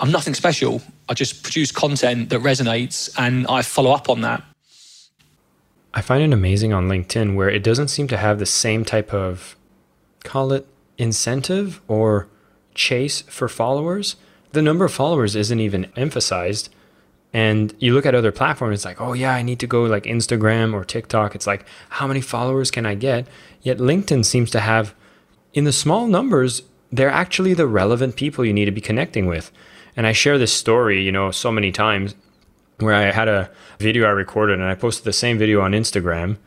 I'm 0.00 0.10
nothing 0.10 0.34
special. 0.34 0.82
I 1.08 1.14
just 1.14 1.42
produce 1.42 1.72
content 1.72 2.30
that 2.30 2.40
resonates 2.40 3.10
and 3.18 3.46
I 3.48 3.62
follow 3.62 3.92
up 3.92 4.08
on 4.08 4.20
that. 4.22 4.42
I 5.94 6.00
find 6.00 6.22
it 6.22 6.32
amazing 6.32 6.72
on 6.72 6.88
LinkedIn 6.88 7.34
where 7.34 7.48
it 7.48 7.64
doesn't 7.64 7.88
seem 7.88 8.08
to 8.08 8.16
have 8.16 8.38
the 8.38 8.46
same 8.46 8.84
type 8.84 9.12
of, 9.12 9.56
call 10.22 10.52
it 10.52 10.66
incentive 10.98 11.80
or 11.88 12.28
chase 12.74 13.22
for 13.22 13.48
followers. 13.48 14.16
The 14.52 14.62
number 14.62 14.84
of 14.84 14.92
followers 14.92 15.34
isn't 15.34 15.60
even 15.60 15.90
emphasized 15.96 16.68
and 17.32 17.74
you 17.78 17.94
look 17.94 18.06
at 18.06 18.14
other 18.14 18.32
platforms, 18.32 18.74
it's 18.74 18.84
like, 18.84 19.00
oh 19.00 19.12
yeah, 19.12 19.32
I 19.32 19.42
need 19.42 19.60
to 19.60 19.66
go 19.66 19.84
like 19.84 20.04
Instagram 20.04 20.72
or 20.72 20.84
TikTok. 20.84 21.34
It's 21.34 21.46
like, 21.46 21.66
how 21.90 22.06
many 22.06 22.20
followers 22.20 22.70
can 22.70 22.86
I 22.86 22.94
get? 22.94 23.26
Yet 23.60 23.78
LinkedIn 23.78 24.24
seems 24.24 24.50
to 24.52 24.60
have, 24.60 24.94
in 25.52 25.64
the 25.64 25.72
small 25.72 26.06
numbers, 26.06 26.62
they're 26.90 27.10
actually 27.10 27.54
the 27.54 27.66
relevant 27.66 28.16
people 28.16 28.44
you 28.44 28.54
need 28.54 28.64
to 28.64 28.70
be 28.70 28.80
connecting 28.80 29.26
with. 29.26 29.50
And 29.96 30.06
I 30.06 30.12
share 30.12 30.38
this 30.38 30.52
story, 30.52 31.02
you 31.02 31.12
know, 31.12 31.30
so 31.30 31.52
many 31.52 31.70
times 31.70 32.14
where 32.78 32.94
I 32.94 33.10
had 33.10 33.28
a 33.28 33.50
video 33.78 34.06
I 34.06 34.10
recorded 34.10 34.58
and 34.58 34.68
I 34.68 34.74
posted 34.74 35.04
the 35.04 35.12
same 35.12 35.38
video 35.38 35.60
on 35.60 35.72
Instagram 35.72 36.38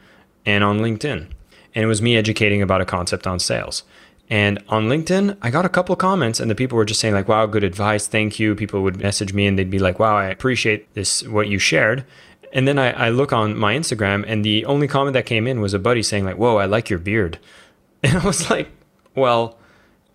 and 0.46 0.64
on 0.64 0.80
LinkedIn. 0.80 1.28
And 1.76 1.84
it 1.84 1.88
was 1.88 2.02
me 2.02 2.18
educating 2.18 2.62
about 2.62 2.82
a 2.82 2.86
concept 2.86 3.28
on 3.28 3.40
sales. 3.40 3.84
And 4.32 4.64
on 4.70 4.88
LinkedIn, 4.88 5.38
I 5.42 5.50
got 5.50 5.66
a 5.66 5.70
couple 5.70 5.94
comments, 5.98 6.40
and 6.40 6.50
the 6.50 6.56
people 6.56 6.78
were 6.78 6.86
just 6.86 7.02
saying, 7.02 7.14
like, 7.14 7.28
wow, 7.28 7.46
good 7.48 7.66
advice. 7.66 8.08
Thank 8.08 8.40
you. 8.40 8.56
People 8.56 8.82
would 8.82 8.96
message 8.96 9.34
me 9.34 9.46
and 9.46 9.60
they'd 9.60 9.70
be 9.70 9.78
like, 9.78 10.00
wow, 10.00 10.16
I 10.16 10.28
appreciate 10.28 10.92
this, 10.94 11.28
what 11.28 11.50
you 11.50 11.60
shared. 11.60 12.06
And 12.54 12.66
then 12.66 12.80
I, 12.80 12.92
I 12.92 13.10
look 13.10 13.34
on 13.34 13.58
my 13.58 13.76
Instagram, 13.76 14.24
and 14.26 14.46
the 14.46 14.64
only 14.66 14.88
comment 14.88 15.16
that 15.16 15.26
came 15.26 15.48
in 15.48 15.60
was 15.60 15.74
a 15.74 15.80
buddy 15.80 16.02
saying, 16.02 16.24
like, 16.24 16.38
whoa, 16.38 16.56
I 16.56 16.66
like 16.66 16.90
your 16.90 16.98
beard. 16.98 17.38
And 18.04 18.18
I 18.18 18.26
was 18.26 18.50
like, 18.50 18.68
well, 19.14 19.60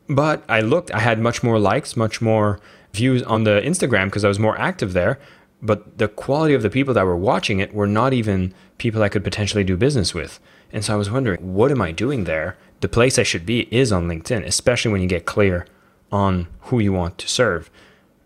but 0.09 0.43
I 0.49 0.61
looked, 0.61 0.91
I 0.91 0.99
had 0.99 1.21
much 1.21 1.45
more 1.45 1.61
likes, 1.61 1.95
much 1.97 2.21
more 2.21 2.59
views 2.93 3.23
on 3.23 3.45
the 3.45 3.61
Instagram 3.65 4.07
because 4.07 4.25
I 4.25 4.29
was 4.29 4.41
more 4.41 4.59
active 4.59 4.93
there. 4.93 5.21
But 5.63 5.99
the 5.99 6.09
quality 6.09 6.53
of 6.55 6.63
the 6.63 6.71
people 6.71 6.95
that 6.95 7.07
were 7.07 7.17
watching 7.17 7.61
it 7.61 7.73
were 7.73 7.87
not 7.87 8.13
even 8.13 8.53
people 8.79 9.05
I 9.05 9.09
could 9.09 9.23
potentially 9.23 9.63
do 9.63 9.77
business 9.77 10.15
with. 10.15 10.41
And 10.73 10.85
so 10.85 10.95
I 10.95 10.97
was 10.97 11.11
wondering, 11.11 11.55
what 11.55 11.71
am 11.71 11.81
I 11.81 11.93
doing 11.93 12.25
there? 12.25 12.57
The 12.81 12.89
place 12.89 13.19
I 13.19 13.23
should 13.23 13.47
be 13.47 13.69
is 13.75 13.93
on 13.93 14.09
LinkedIn, 14.09 14.45
especially 14.45 14.93
when 14.93 15.03
you 15.03 15.09
get 15.09 15.27
clear 15.27 15.67
on 16.13 16.47
who 16.63 16.79
you 16.79 16.93
want 16.93 17.19
to 17.19 17.29
serve. 17.29 17.71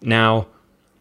Now, 0.03 0.49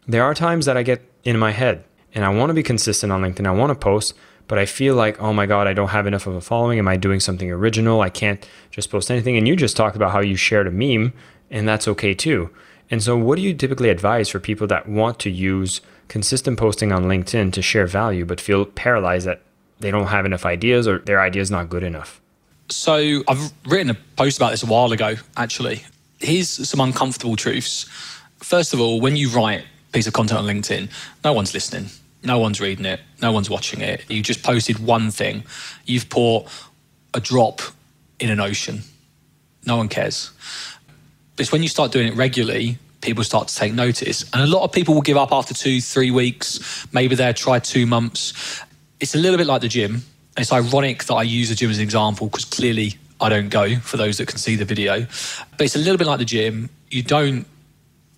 there 0.06 0.24
are 0.24 0.34
times 0.34 0.66
that 0.66 0.76
I 0.76 0.82
get 0.82 1.02
in 1.24 1.38
my 1.38 1.52
head 1.52 1.84
and 2.14 2.24
I 2.24 2.30
want 2.30 2.50
to 2.50 2.54
be 2.54 2.62
consistent 2.62 3.12
on 3.12 3.22
LinkedIn. 3.22 3.46
I 3.46 3.52
want 3.52 3.70
to 3.70 3.74
post, 3.74 4.14
but 4.48 4.58
I 4.58 4.66
feel 4.66 4.94
like, 4.94 5.20
oh 5.20 5.32
my 5.32 5.46
God, 5.46 5.66
I 5.66 5.72
don't 5.72 5.88
have 5.88 6.06
enough 6.06 6.26
of 6.26 6.34
a 6.34 6.40
following. 6.40 6.78
Am 6.78 6.88
I 6.88 6.96
doing 6.96 7.20
something 7.20 7.50
original? 7.50 8.00
I 8.00 8.10
can't 8.10 8.46
just 8.70 8.90
post 8.90 9.10
anything. 9.10 9.36
And 9.36 9.46
you 9.46 9.56
just 9.56 9.76
talked 9.76 9.96
about 9.96 10.12
how 10.12 10.20
you 10.20 10.36
shared 10.36 10.66
a 10.66 10.70
meme, 10.70 11.12
and 11.50 11.68
that's 11.68 11.86
okay 11.88 12.14
too. 12.14 12.50
And 12.90 13.02
so, 13.02 13.16
what 13.16 13.36
do 13.36 13.42
you 13.42 13.54
typically 13.54 13.88
advise 13.88 14.28
for 14.28 14.40
people 14.40 14.66
that 14.66 14.88
want 14.88 15.20
to 15.20 15.30
use 15.30 15.80
consistent 16.08 16.58
posting 16.58 16.90
on 16.90 17.04
LinkedIn 17.04 17.52
to 17.52 17.62
share 17.62 17.86
value, 17.86 18.24
but 18.24 18.40
feel 18.40 18.64
paralyzed 18.64 19.26
that 19.28 19.42
they 19.78 19.92
don't 19.92 20.08
have 20.08 20.26
enough 20.26 20.44
ideas 20.44 20.88
or 20.88 20.98
their 20.98 21.20
idea 21.20 21.42
is 21.42 21.50
not 21.50 21.70
good 21.70 21.84
enough? 21.84 22.20
So 22.70 23.22
I've 23.26 23.52
written 23.66 23.90
a 23.90 23.94
post 24.16 24.36
about 24.38 24.52
this 24.52 24.62
a 24.62 24.66
while 24.66 24.92
ago, 24.92 25.16
actually. 25.36 25.84
Here's 26.20 26.48
some 26.68 26.80
uncomfortable 26.80 27.34
truths. 27.34 27.84
First 28.38 28.72
of 28.72 28.80
all, 28.80 29.00
when 29.00 29.16
you 29.16 29.28
write 29.30 29.62
a 29.62 29.92
piece 29.92 30.06
of 30.06 30.12
content 30.12 30.40
on 30.40 30.46
LinkedIn, 30.46 30.88
no 31.24 31.32
one's 31.32 31.52
listening. 31.52 31.86
No 32.22 32.38
one's 32.38 32.60
reading 32.60 32.84
it. 32.84 33.00
No 33.20 33.32
one's 33.32 33.50
watching 33.50 33.80
it. 33.80 34.04
You 34.08 34.22
just 34.22 34.42
posted 34.42 34.78
one 34.78 35.10
thing. 35.10 35.42
You've 35.84 36.08
put 36.08 36.44
a 37.12 37.20
drop 37.20 37.60
in 38.20 38.30
an 38.30 38.38
ocean. 38.38 38.82
No 39.66 39.76
one 39.76 39.88
cares. 39.88 40.30
But 41.34 41.42
it's 41.42 41.52
when 41.52 41.62
you 41.62 41.68
start 41.68 41.90
doing 41.90 42.08
it 42.08 42.14
regularly, 42.14 42.78
people 43.00 43.24
start 43.24 43.48
to 43.48 43.56
take 43.56 43.72
notice. 43.72 44.30
And 44.32 44.42
a 44.42 44.46
lot 44.46 44.62
of 44.62 44.70
people 44.70 44.94
will 44.94 45.02
give 45.02 45.16
up 45.16 45.32
after 45.32 45.54
two, 45.54 45.80
three 45.80 46.10
weeks. 46.10 46.86
Maybe 46.92 47.16
they'll 47.16 47.34
try 47.34 47.58
two 47.58 47.86
months. 47.86 48.62
It's 49.00 49.14
a 49.14 49.18
little 49.18 49.38
bit 49.38 49.46
like 49.46 49.62
the 49.62 49.68
gym 49.68 50.02
it's 50.40 50.52
ironic 50.52 51.04
that 51.04 51.14
I 51.14 51.22
use 51.22 51.48
the 51.48 51.54
gym 51.54 51.70
as 51.70 51.78
an 51.78 51.82
example 51.82 52.28
because 52.28 52.44
clearly 52.44 52.96
I 53.20 53.28
don't 53.28 53.48
go 53.48 53.76
for 53.76 53.96
those 53.96 54.18
that 54.18 54.28
can 54.28 54.38
see 54.38 54.56
the 54.56 54.64
video. 54.64 55.00
But 55.52 55.60
it's 55.60 55.76
a 55.76 55.78
little 55.78 55.98
bit 55.98 56.06
like 56.06 56.18
the 56.18 56.24
gym. 56.24 56.70
You 56.90 57.02
don't 57.02 57.46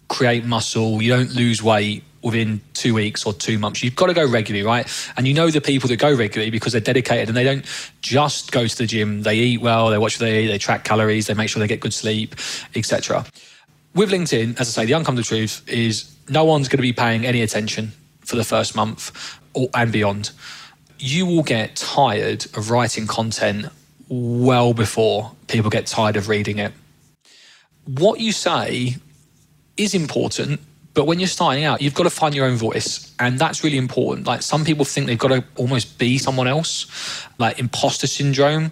create 0.08 0.44
muscle, 0.44 1.02
you 1.02 1.10
don't 1.10 1.34
lose 1.34 1.62
weight 1.62 2.04
within 2.22 2.60
two 2.74 2.94
weeks 2.94 3.26
or 3.26 3.32
two 3.32 3.58
months. 3.58 3.82
You've 3.82 3.96
got 3.96 4.06
to 4.06 4.14
go 4.14 4.26
regularly, 4.26 4.64
right? 4.64 4.86
And 5.16 5.26
you 5.26 5.34
know 5.34 5.50
the 5.50 5.60
people 5.60 5.88
that 5.88 5.96
go 5.96 6.14
regularly 6.14 6.50
because 6.50 6.72
they're 6.72 6.80
dedicated 6.80 7.28
and 7.28 7.36
they 7.36 7.44
don't 7.44 7.64
just 8.00 8.52
go 8.52 8.66
to 8.66 8.78
the 8.78 8.86
gym. 8.86 9.22
They 9.22 9.36
eat 9.36 9.60
well, 9.60 9.90
they 9.90 9.98
watch 9.98 10.20
what 10.20 10.26
they 10.26 10.44
eat, 10.44 10.46
they 10.46 10.58
track 10.58 10.84
calories, 10.84 11.26
they 11.26 11.34
make 11.34 11.48
sure 11.48 11.60
they 11.60 11.66
get 11.66 11.80
good 11.80 11.94
sleep, 11.94 12.36
etc. 12.76 13.24
With 13.94 14.10
LinkedIn, 14.10 14.60
as 14.60 14.68
I 14.68 14.82
say, 14.82 14.86
the 14.86 14.92
uncomfortable 14.92 15.26
truth 15.26 15.68
is 15.68 16.14
no 16.28 16.44
one's 16.44 16.68
going 16.68 16.78
to 16.78 16.82
be 16.82 16.92
paying 16.92 17.26
any 17.26 17.42
attention 17.42 17.92
for 18.20 18.36
the 18.36 18.44
first 18.44 18.76
month 18.76 19.38
or, 19.54 19.68
and 19.74 19.90
beyond. 19.90 20.30
You 21.04 21.26
will 21.26 21.42
get 21.42 21.74
tired 21.74 22.44
of 22.56 22.70
writing 22.70 23.08
content 23.08 23.66
well 24.08 24.72
before 24.72 25.32
people 25.48 25.68
get 25.68 25.84
tired 25.84 26.14
of 26.14 26.28
reading 26.28 26.58
it. 26.60 26.72
What 27.86 28.20
you 28.20 28.30
say 28.30 28.98
is 29.76 29.94
important, 29.94 30.60
but 30.94 31.08
when 31.08 31.18
you're 31.18 31.26
starting 31.26 31.64
out, 31.64 31.82
you've 31.82 31.94
got 31.94 32.04
to 32.04 32.10
find 32.10 32.36
your 32.36 32.46
own 32.46 32.54
voice. 32.54 33.12
And 33.18 33.36
that's 33.36 33.64
really 33.64 33.78
important. 33.78 34.28
Like 34.28 34.42
some 34.42 34.64
people 34.64 34.84
think 34.84 35.08
they've 35.08 35.18
got 35.18 35.28
to 35.28 35.42
almost 35.56 35.98
be 35.98 36.18
someone 36.18 36.46
else, 36.46 37.26
like 37.36 37.58
imposter 37.58 38.06
syndrome. 38.06 38.70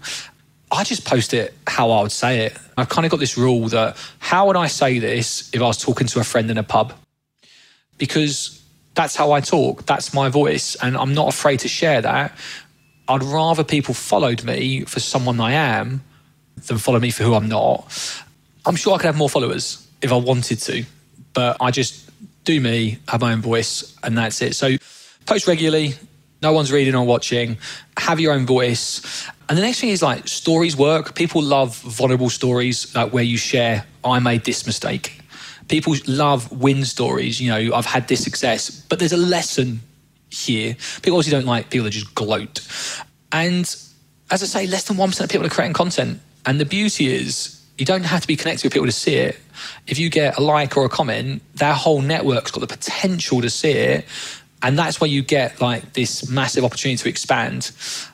I 0.71 0.85
just 0.85 1.05
post 1.05 1.35
it 1.35 1.53
how 1.67 1.91
I 1.91 2.03
would 2.03 2.13
say 2.13 2.47
it. 2.47 2.57
I've 2.77 2.89
kind 2.89 3.05
of 3.05 3.11
got 3.11 3.19
this 3.19 3.37
rule 3.37 3.67
that 3.71 3.97
how 4.21 4.47
would 4.47 4.57
I 4.57 4.69
say 4.69 5.01
this 5.01 5.51
if 5.53 5.61
I 5.61 5.65
was 5.65 5.79
talking 5.83 6.07
to 6.07 6.21
a 6.21 6.25
friend 6.25 6.49
in 6.49 6.59
a 6.59 6.63
pub? 6.63 6.93
Because 7.99 8.60
that's 8.95 9.17
how 9.17 9.33
I 9.33 9.41
talk, 9.41 9.87
that's 9.87 10.13
my 10.13 10.29
voice. 10.29 10.75
And 10.77 10.97
I'm 10.97 11.15
not 11.15 11.29
afraid 11.29 11.61
to 11.61 11.69
share 11.69 12.01
that. 12.03 12.37
I'd 13.09 13.23
rather 13.23 13.65
people 13.65 13.95
followed 13.95 14.45
me 14.45 14.83
for 14.83 15.01
someone 15.01 15.41
I 15.41 15.53
am 15.53 16.03
than 16.67 16.79
follow 16.79 17.01
me 17.01 17.11
for 17.11 17.25
who 17.25 17.35
I'm 17.35 17.49
not. 17.49 17.93
I'm 18.67 18.77
sure 18.77 18.95
I 18.95 18.99
could 18.99 19.07
have 19.07 19.17
more 19.17 19.29
followers 19.29 19.87
if 20.03 20.13
I 20.13 20.17
wanted 20.17 20.59
to, 20.61 20.85
but 21.33 21.57
I 21.61 21.71
just 21.71 22.11
do 22.45 22.61
me, 22.61 22.99
have 23.09 23.21
my 23.21 23.33
own 23.33 23.41
voice, 23.41 23.97
and 24.03 24.17
that's 24.17 24.41
it. 24.43 24.55
So 24.55 24.77
post 25.27 25.47
regularly, 25.47 25.95
no 26.43 26.53
one's 26.53 26.73
reading 26.73 26.95
or 26.95 27.05
watching, 27.05 27.59
have 27.97 28.21
your 28.21 28.33
own 28.33 28.47
voice. 28.47 29.27
And 29.49 29.59
the 29.59 29.63
next 29.63 29.81
thing 29.81 29.91
is 29.91 30.03
like 30.03 30.29
stories 30.29 30.77
work. 30.77 31.15
People 31.15 31.43
love 31.43 31.77
vulnerable 31.79 32.31
stories, 32.31 32.95
like 32.95 33.13
where 33.13 33.25
you 33.25 33.37
share, 33.37 33.85
I 34.05 34.19
made 34.21 34.45
this 34.45 34.67
mistake. 34.67 35.20
People 35.71 35.95
love 36.07 36.51
win 36.51 36.85
stories, 36.85 37.41
you 37.41 37.49
know, 37.49 37.75
I've 37.75 37.87
had 37.87 38.09
this 38.09 38.23
success, 38.25 38.69
but 38.89 38.99
there's 38.99 39.13
a 39.13 39.17
lesson 39.17 39.81
here. 40.29 40.77
People 41.03 41.19
obviously 41.19 41.39
don't 41.39 41.47
like 41.47 41.71
people 41.71 41.85
that 41.85 41.91
just 41.91 42.13
gloat. 42.15 42.67
And 43.31 43.65
as 44.33 44.43
I 44.43 44.47
say, 44.47 44.67
less 44.67 44.85
than 44.85 44.97
1% 44.97 45.21
of 45.21 45.31
people 45.31 45.47
are 45.47 45.51
creating 45.51 45.75
content. 45.75 46.21
And 46.45 46.61
the 46.61 46.65
beauty 46.65 47.15
is, 47.15 47.65
you 47.79 47.85
don't 47.87 48.03
have 48.03 48.21
to 48.21 48.27
be 48.27 48.35
connected 48.35 48.65
with 48.65 48.73
people 48.73 48.87
to 48.87 48.93
see 48.93 49.15
it. 49.15 49.39
If 49.87 49.99
you 49.99 50.11
get 50.11 50.37
a 50.39 50.41
like 50.41 50.77
or 50.77 50.85
a 50.85 50.89
comment, 50.89 51.41
their 51.55 51.73
whole 51.73 52.03
network's 52.03 52.51
got 52.51 52.61
the 52.61 52.67
potential 52.67 53.41
to 53.41 53.49
see 53.49 53.71
it. 53.71 54.05
And 54.63 54.79
that's 54.79 55.01
where 55.01 55.09
you 55.09 55.23
get 55.23 55.61
like 55.61 55.95
this 55.95 56.29
massive 56.29 56.65
opportunity 56.65 57.03
to 57.03 57.09
expand. 57.09 57.65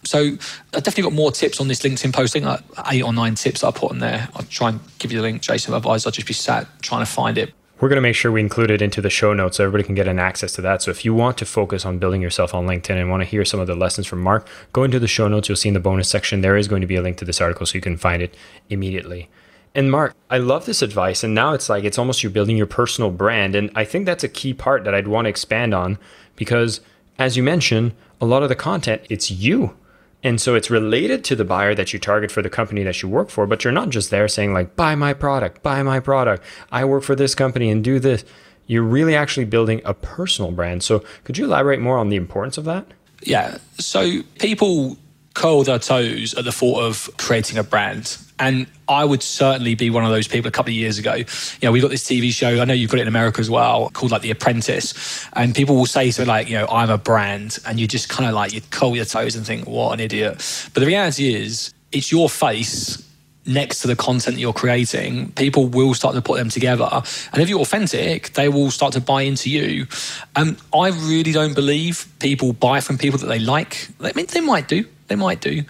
So 0.04 0.18
I've 0.18 0.82
definitely 0.84 1.04
got 1.04 1.12
more 1.12 1.32
tips 1.32 1.60
on 1.60 1.68
this 1.68 1.80
LinkedIn 1.80 2.12
posting, 2.12 2.44
like 2.44 2.60
eight 2.90 3.02
or 3.02 3.12
nine 3.12 3.34
tips 3.34 3.62
that 3.62 3.68
I 3.68 3.70
put 3.72 3.90
on 3.90 3.98
there. 3.98 4.28
I'll 4.34 4.44
try 4.44 4.70
and 4.70 4.80
give 4.98 5.10
you 5.10 5.18
the 5.18 5.22
link, 5.22 5.42
Jason. 5.42 5.74
Otherwise, 5.74 6.06
I'll 6.06 6.12
just 6.12 6.26
be 6.26 6.34
sat 6.34 6.68
trying 6.82 7.04
to 7.04 7.10
find 7.10 7.36
it. 7.36 7.52
We're 7.78 7.90
going 7.90 7.96
to 7.96 8.02
make 8.02 8.14
sure 8.14 8.32
we 8.32 8.40
include 8.40 8.70
it 8.70 8.80
into 8.80 9.02
the 9.02 9.10
show 9.10 9.34
notes 9.34 9.58
so 9.58 9.64
everybody 9.64 9.84
can 9.84 9.94
get 9.94 10.08
an 10.08 10.18
access 10.18 10.52
to 10.52 10.62
that. 10.62 10.80
So 10.80 10.90
if 10.90 11.04
you 11.04 11.12
want 11.12 11.36
to 11.38 11.44
focus 11.44 11.84
on 11.84 11.98
building 11.98 12.22
yourself 12.22 12.54
on 12.54 12.66
LinkedIn 12.66 12.98
and 12.98 13.10
want 13.10 13.22
to 13.22 13.28
hear 13.28 13.44
some 13.44 13.60
of 13.60 13.66
the 13.66 13.74
lessons 13.74 14.06
from 14.06 14.22
Mark, 14.22 14.48
go 14.72 14.82
into 14.82 14.98
the 14.98 15.06
show 15.06 15.28
notes. 15.28 15.48
You'll 15.48 15.56
see 15.56 15.68
in 15.68 15.74
the 15.74 15.80
bonus 15.80 16.08
section 16.08 16.40
there 16.40 16.56
is 16.56 16.68
going 16.68 16.80
to 16.80 16.86
be 16.86 16.96
a 16.96 17.02
link 17.02 17.18
to 17.18 17.26
this 17.26 17.38
article 17.38 17.66
so 17.66 17.74
you 17.74 17.82
can 17.82 17.98
find 17.98 18.22
it 18.22 18.34
immediately. 18.70 19.28
And 19.74 19.90
Mark, 19.90 20.14
I 20.30 20.38
love 20.38 20.64
this 20.64 20.80
advice. 20.80 21.22
And 21.22 21.34
now 21.34 21.52
it's 21.52 21.68
like 21.68 21.84
it's 21.84 21.98
almost 21.98 22.22
you're 22.22 22.32
building 22.32 22.56
your 22.56 22.66
personal 22.66 23.10
brand. 23.10 23.54
And 23.54 23.70
I 23.74 23.84
think 23.84 24.06
that's 24.06 24.24
a 24.24 24.28
key 24.28 24.54
part 24.54 24.84
that 24.84 24.94
I'd 24.94 25.06
want 25.06 25.26
to 25.26 25.28
expand 25.28 25.74
on 25.74 25.98
because, 26.36 26.80
as 27.18 27.36
you 27.36 27.42
mentioned, 27.42 27.92
a 28.20 28.26
lot 28.26 28.42
of 28.42 28.48
the 28.48 28.54
content, 28.54 29.02
it's 29.10 29.30
you. 29.30 29.76
And 30.22 30.40
so 30.40 30.54
it's 30.54 30.70
related 30.70 31.22
to 31.24 31.36
the 31.36 31.44
buyer 31.44 31.74
that 31.74 31.92
you 31.92 31.98
target 31.98 32.32
for 32.32 32.42
the 32.42 32.50
company 32.50 32.82
that 32.82 33.02
you 33.02 33.08
work 33.08 33.30
for, 33.30 33.46
but 33.46 33.62
you're 33.62 33.72
not 33.72 33.90
just 33.90 34.10
there 34.10 34.26
saying, 34.28 34.52
like, 34.52 34.74
buy 34.74 34.94
my 34.94 35.12
product, 35.12 35.62
buy 35.62 35.82
my 35.82 36.00
product. 36.00 36.42
I 36.72 36.84
work 36.84 37.04
for 37.04 37.14
this 37.14 37.34
company 37.34 37.70
and 37.70 37.84
do 37.84 37.98
this. 38.00 38.24
You're 38.66 38.82
really 38.82 39.14
actually 39.14 39.44
building 39.44 39.80
a 39.84 39.94
personal 39.94 40.50
brand. 40.50 40.82
So 40.82 41.04
could 41.24 41.38
you 41.38 41.44
elaborate 41.44 41.80
more 41.80 41.98
on 41.98 42.08
the 42.08 42.16
importance 42.16 42.58
of 42.58 42.64
that? 42.64 42.86
Yeah. 43.22 43.58
So 43.78 44.22
people 44.40 44.96
curl 45.36 45.62
their 45.62 45.78
toes 45.78 46.32
at 46.34 46.44
the 46.44 46.50
thought 46.50 46.80
of 46.80 47.10
creating 47.18 47.58
a 47.58 47.62
brand. 47.62 48.16
And 48.38 48.66
I 48.88 49.04
would 49.04 49.22
certainly 49.22 49.74
be 49.74 49.90
one 49.90 50.02
of 50.02 50.10
those 50.10 50.26
people 50.26 50.48
a 50.48 50.50
couple 50.50 50.70
of 50.70 50.76
years 50.76 50.98
ago. 50.98 51.14
You 51.14 51.26
know, 51.62 51.72
we 51.72 51.80
got 51.80 51.90
this 51.90 52.04
TV 52.04 52.32
show, 52.32 52.60
I 52.60 52.64
know 52.64 52.72
you've 52.72 52.90
got 52.90 52.98
it 52.98 53.02
in 53.02 53.08
America 53.08 53.40
as 53.40 53.50
well, 53.50 53.90
called 53.90 54.12
like 54.12 54.22
The 54.22 54.30
Apprentice. 54.30 55.28
And 55.34 55.54
people 55.54 55.76
will 55.76 55.86
say 55.86 56.10
to 56.12 56.24
like, 56.24 56.48
you 56.48 56.56
know, 56.58 56.66
I'm 56.66 56.88
a 56.88 56.96
brand. 56.96 57.58
And 57.66 57.78
you 57.78 57.86
just 57.86 58.08
kind 58.08 58.26
of 58.26 58.34
like, 58.34 58.54
you 58.54 58.62
curl 58.70 58.96
your 58.96 59.04
toes 59.04 59.36
and 59.36 59.46
think, 59.46 59.68
what 59.68 59.92
an 59.92 60.00
idiot. 60.00 60.36
But 60.72 60.80
the 60.80 60.86
reality 60.86 61.34
is, 61.34 61.72
it's 61.92 62.10
your 62.10 62.30
face 62.30 63.02
next 63.46 63.80
to 63.80 63.88
the 63.88 63.96
content 63.96 64.38
you're 64.38 64.52
creating, 64.52 65.32
people 65.32 65.68
will 65.68 65.94
start 65.94 66.14
to 66.14 66.22
put 66.22 66.38
them 66.38 66.48
together. 66.48 66.88
And 67.32 67.42
if 67.42 67.48
you're 67.48 67.60
authentic, 67.60 68.32
they 68.32 68.48
will 68.48 68.70
start 68.70 68.94
to 68.94 69.00
buy 69.00 69.22
into 69.22 69.50
you. 69.50 69.86
Um, 70.34 70.56
I 70.74 70.88
really 70.88 71.32
don't 71.32 71.54
believe 71.54 72.06
people 72.18 72.52
buy 72.52 72.80
from 72.80 72.98
people 72.98 73.18
that 73.18 73.26
they 73.26 73.38
like. 73.38 73.88
I 74.00 74.12
mean, 74.14 74.26
they 74.26 74.40
might 74.40 74.66
do, 74.66 74.84
they 75.08 75.16
might 75.16 75.40
do, 75.40 75.62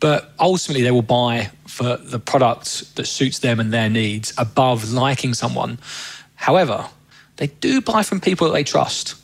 but 0.00 0.32
ultimately 0.38 0.82
they 0.82 0.90
will 0.90 1.02
buy 1.02 1.50
for 1.66 1.96
the 1.96 2.18
product 2.18 2.94
that 2.96 3.06
suits 3.06 3.38
them 3.38 3.60
and 3.60 3.72
their 3.72 3.88
needs 3.88 4.32
above 4.36 4.92
liking 4.92 5.34
someone. 5.34 5.78
However, 6.34 6.86
they 7.36 7.46
do 7.46 7.80
buy 7.80 8.02
from 8.02 8.20
people 8.20 8.46
that 8.48 8.52
they 8.52 8.64
trust. 8.64 9.14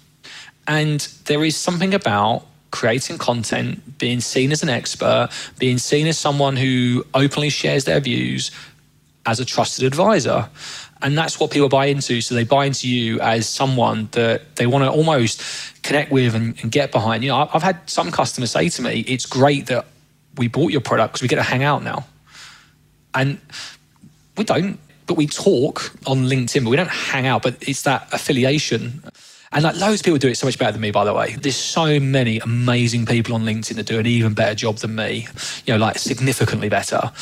And 0.67 1.01
there 1.25 1.45
is 1.45 1.57
something 1.57 1.95
about 1.95 2.47
creating 2.71 3.19
content, 3.19 3.99
being 3.99 4.21
seen 4.21 4.53
as 4.53 4.63
an 4.63 4.69
expert, 4.69 5.31
being 5.59 5.79
seen 5.79 6.07
as 6.07 6.19
someone 6.19 6.57
who 6.57 7.05
openly 7.15 7.49
shares 7.49 7.85
their 7.85 8.01
views 8.01 8.51
as 9.27 9.41
a 9.41 9.45
trusted 9.45 9.85
advisor. 9.85 10.49
And 11.01 11.17
that's 11.17 11.39
what 11.39 11.51
people 11.51 11.69
buy 11.69 11.87
into. 11.87 12.21
So 12.21 12.35
they 12.35 12.45
buy 12.45 12.65
into 12.65 12.89
you 12.89 13.21
as 13.21 13.49
someone 13.49 14.09
that 14.13 14.57
they 14.57 14.67
want 14.67 14.85
to 14.85 14.91
almost 14.91 15.43
connect 15.83 16.11
with 16.11 16.35
and, 16.35 16.61
and 16.61 16.73
get 16.73 16.91
behind. 16.91 17.23
You 17.23 17.31
know, 17.31 17.49
I've 17.53 17.63
had 17.63 17.89
some 17.89 18.11
customers 18.11 18.51
say 18.51 18.69
to 18.69 18.83
me, 18.83 19.05
it's 19.07 19.27
great 19.27 19.67
that 19.67 19.87
we 20.37 20.49
bought 20.49 20.73
your 20.73 20.81
product 20.81 21.13
because 21.13 21.23
we 21.23 21.29
get 21.29 21.37
to 21.37 21.43
hang 21.43 21.63
out 21.63 21.83
now. 21.83 22.07
And 23.15 23.41
we 24.37 24.45
don't, 24.45 24.79
but 25.07 25.15
we 25.15 25.27
talk 25.27 25.93
on 26.07 26.27
LinkedIn, 26.27 26.65
but 26.65 26.71
we 26.71 26.77
don't 26.77 26.91
hang 26.91 27.27
out. 27.27 27.43
But 27.43 27.57
it's 27.69 27.83
that 27.83 28.09
affiliation. 28.13 29.03
And 29.53 29.65
like 29.65 29.77
loads 29.77 30.01
of 30.01 30.05
people 30.05 30.19
do 30.19 30.29
it 30.29 30.37
so 30.37 30.47
much 30.47 30.59
better 30.59 30.73
than 30.73 30.81
me, 30.81 30.91
by 30.91 31.05
the 31.05 31.15
way. 31.15 31.37
There's 31.41 31.57
so 31.57 31.99
many 31.99 32.39
amazing 32.39 33.07
people 33.07 33.35
on 33.35 33.45
LinkedIn 33.45 33.77
that 33.77 33.87
do 33.87 33.99
an 33.99 34.07
even 34.07 34.35
better 34.35 34.55
job 34.55 34.77
than 34.77 34.95
me, 34.95 35.27
you 35.65 35.75
know, 35.75 35.79
like 35.79 35.99
significantly 35.99 36.69
better. 36.69 37.13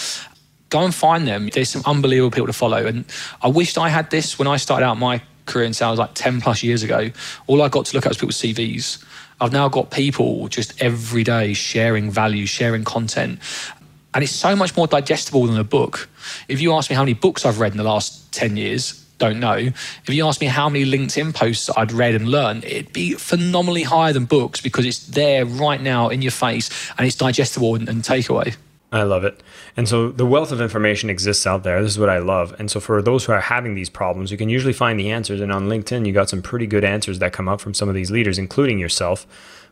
Go 0.77 0.85
and 0.85 0.95
find 0.95 1.27
them. 1.27 1.49
There's 1.49 1.71
some 1.71 1.81
unbelievable 1.87 2.31
people 2.31 2.49
to 2.49 2.53
follow. 2.53 2.85
And 2.85 3.07
I 3.41 3.49
wished 3.49 3.79
I 3.79 3.89
had 3.89 4.11
this 4.11 4.39
when 4.39 4.47
I 4.47 4.59
started 4.59 4.85
out 4.85 4.99
my 4.99 5.23
career 5.47 5.65
in 5.65 5.73
sales 5.73 5.99
like 5.99 6.11
10 6.13 6.43
plus 6.43 6.63
years 6.63 6.83
ago. 6.83 7.11
All 7.47 7.63
I 7.63 7.71
got 7.71 7.87
to 7.87 7.97
look 7.97 8.05
at 8.05 8.11
was 8.11 8.19
people's 8.19 8.37
CVs. 8.37 9.03
I've 9.41 9.55
now 9.55 9.71
got 9.71 9.91
people 9.91 10.49
just 10.49 10.83
every 10.83 11.25
day 11.25 11.55
sharing 11.55 12.11
value, 12.11 12.45
sharing 12.45 12.85
content. 12.85 13.39
And 14.13 14.23
it's 14.23 14.35
so 14.35 14.55
much 14.55 14.77
more 14.77 14.87
digestible 14.87 15.47
than 15.47 15.57
a 15.57 15.65
book. 15.65 16.11
If 16.47 16.61
you 16.61 16.75
ask 16.75 16.91
me 16.91 16.97
how 16.97 17.05
many 17.05 17.15
books 17.15 17.47
I've 17.47 17.59
read 17.59 17.73
in 17.73 17.79
the 17.79 17.83
last 17.83 18.31
10 18.35 18.59
years, 18.59 19.03
don't 19.17 19.41
know. 19.41 19.55
If 19.55 20.09
you 20.11 20.27
ask 20.27 20.43
me 20.43 20.47
how 20.47 20.69
many 20.69 20.85
LinkedIn 20.85 21.35
posts 21.35 21.71
I'd 21.75 21.91
read 21.91 22.15
and 22.15 22.29
learned, 22.29 22.67
it'd 22.67 22.93
be 22.93 23.15
phenomenally 23.15 23.85
higher 23.85 24.13
than 24.13 24.27
books 24.27 24.61
because 24.61 24.85
it's 24.85 25.07
there 25.07 25.47
right 25.47 25.81
now 25.81 26.11
in 26.11 26.21
your 26.21 26.33
face 26.33 26.69
and 26.99 27.07
it's 27.07 27.17
digestible 27.17 27.77
and, 27.77 27.89
and 27.89 28.03
takeaway. 28.03 28.57
I 28.93 29.03
love 29.03 29.25
it. 29.25 29.43
And 29.77 29.89
so 29.89 30.11
the 30.11 30.27
wealth 30.27 30.53
of 30.53 30.61
information 30.61 31.11
exists 31.11 31.47
out 31.47 31.65
there. 31.65 31.83
This 31.83 31.93
is 31.93 31.99
what 31.99 32.09
I 32.09 32.19
love. 32.19 32.55
And 32.59 32.71
so 32.71 32.79
for 32.79 33.03
those 33.03 33.25
who 33.25 33.33
are 33.33 33.41
having 33.41 33.75
these 33.75 33.91
problems, 33.91 34.31
you 34.31 34.39
can 34.39 34.49
usually 34.49 34.73
find 34.73 34.99
the 34.99 35.11
answers. 35.11 35.41
And 35.41 35.51
on 35.51 35.69
LinkedIn, 35.69 36.07
you 36.07 36.13
got 36.13 36.29
some 36.29 36.41
pretty 36.41 36.67
good 36.67 36.85
answers 36.85 37.19
that 37.19 37.33
come 37.33 37.49
up 37.49 37.61
from 37.61 37.75
some 37.75 37.89
of 37.89 37.95
these 37.95 38.13
leaders, 38.13 38.39
including 38.39 38.79
yourself. 38.79 39.27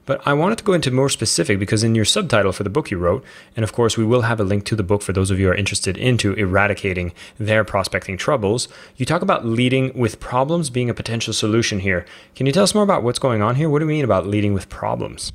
But 0.07 0.20
I 0.27 0.35
wanted 0.35 0.59
to 0.59 0.64
go 0.64 0.74
into 0.74 0.90
more 0.90 1.09
specific 1.09 1.59
because 1.59 1.83
in 1.83 1.94
your 1.94 2.05
subtitle 2.05 2.53
for 2.53 2.62
the 2.62 2.70
book 2.70 2.90
you 2.90 2.98
wrote, 2.98 3.24
and 3.57 3.64
of 3.64 3.72
course 3.72 3.96
we 3.96 4.05
will 4.05 4.22
have 4.22 4.38
a 4.38 4.44
link 4.44 4.64
to 4.66 4.77
the 4.77 4.83
book 4.83 5.00
for 5.00 5.12
those 5.12 5.31
of 5.31 5.38
you 5.38 5.46
who 5.46 5.53
are 5.53 5.57
interested 5.57 5.96
into 5.96 6.35
eradicating 6.35 7.12
their 7.38 7.64
prospecting 7.64 8.18
troubles, 8.18 8.68
you 8.96 9.07
talk 9.07 9.22
about 9.22 9.46
leading 9.46 9.96
with 9.96 10.20
problems 10.20 10.68
being 10.68 10.90
a 10.90 10.94
potential 10.94 11.33
solution 11.33 11.79
here. 11.79 12.05
Can 12.35 12.44
you 12.46 12.53
tell 12.53 12.64
us 12.64 12.74
more 12.74 12.85
about 12.85 13.03
what's 13.03 13.18
going 13.18 13.40
on 13.40 13.57
here? 13.57 13.70
What 13.70 13.79
do 13.79 13.87
you 13.87 13.90
mean 13.90 14.05
about 14.05 14.27
leading 14.27 14.53
with 14.53 14.68
problems? 14.68 15.33